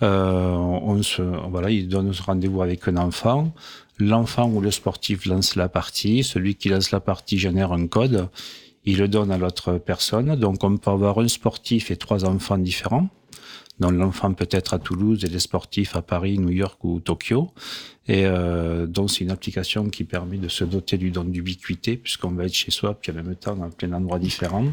[0.00, 3.52] on se voilà, il donne rendez-vous avec un enfant.
[3.98, 6.22] L'enfant ou le sportif lance la partie.
[6.22, 8.28] Celui qui lance la partie génère un code
[8.84, 10.34] il le donne à l'autre personne.
[10.36, 13.08] Donc on peut avoir un sportif et trois enfants différents.
[13.80, 17.50] Donc l'enfant peut être à Toulouse et les sportifs à Paris, New York ou Tokyo.
[18.06, 22.30] Et euh, donc c'est une application qui permet de se doter du don d'ubiquité puisqu'on
[22.30, 24.66] va être chez soi puis en même temps dans plein d'endroits différents.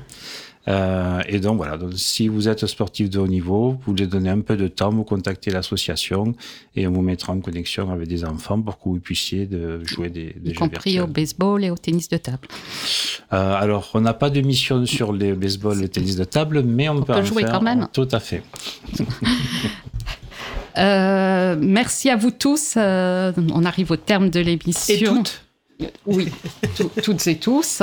[0.67, 4.29] Euh, et donc voilà, donc, si vous êtes sportif de haut niveau, vous voulez donner
[4.29, 6.35] un peu de temps, vous contactez l'association
[6.75, 10.09] et on vous mettra en connexion avec des enfants pour que vous puissiez de jouer
[10.09, 11.01] des, des Y jeux compris virtuels.
[11.01, 12.47] au baseball et au tennis de table.
[13.33, 16.61] Euh, alors, on n'a pas de mission sur les baseball et le tennis de table,
[16.61, 17.51] mais on, peut, peut en jouer faire.
[17.53, 17.87] quand même.
[17.93, 18.43] Tout à fait.
[20.77, 22.75] Euh, merci à vous tous.
[22.77, 24.93] Euh, on arrive au terme de l'émission.
[24.93, 25.41] Et toutes.
[26.05, 26.29] Oui,
[26.77, 27.81] tout- toutes et tous.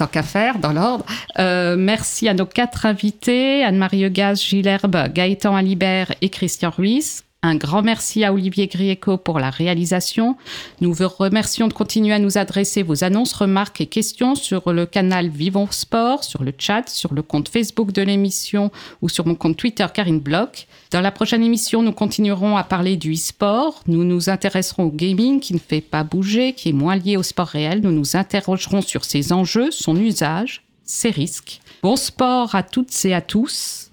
[0.00, 1.04] Tant qu'à faire, dans l'ordre.
[1.38, 7.22] Euh, merci à nos quatre invités, Anne-Marie Eugaz, Gilles Herbe, Gaëtan Alibert et Christian Ruiz.
[7.42, 10.36] Un grand merci à Olivier Grieco pour la réalisation.
[10.82, 14.84] Nous vous remercions de continuer à nous adresser vos annonces, remarques et questions sur le
[14.84, 18.70] canal Vivons Sport, sur le chat, sur le compte Facebook de l'émission
[19.00, 20.66] ou sur mon compte Twitter Karine Bloch.
[20.90, 23.82] Dans la prochaine émission, nous continuerons à parler du e-sport.
[23.86, 27.22] Nous nous intéresserons au gaming qui ne fait pas bouger, qui est moins lié au
[27.22, 27.80] sport réel.
[27.80, 31.60] Nous nous interrogerons sur ses enjeux, son usage, ses risques.
[31.82, 33.90] Bon sport à toutes et à tous.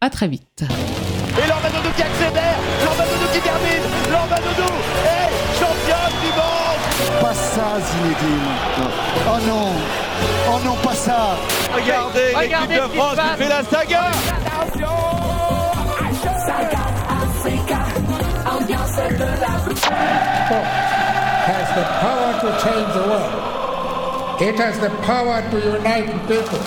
[0.00, 0.64] À très vite.
[1.38, 4.70] Et Lormanodo qui accélère, Lormanodo qui termine, Lormanodo
[5.04, 6.82] est championne du monde
[7.20, 8.50] Pas ça, Zinedine.
[9.26, 9.72] Oh non.
[10.50, 11.36] Oh non, pas ça.
[11.72, 14.10] Regardez, l'équipe de France qui fait la saga
[21.48, 24.42] has the power to change the world.
[24.42, 26.60] It has the power to unite people.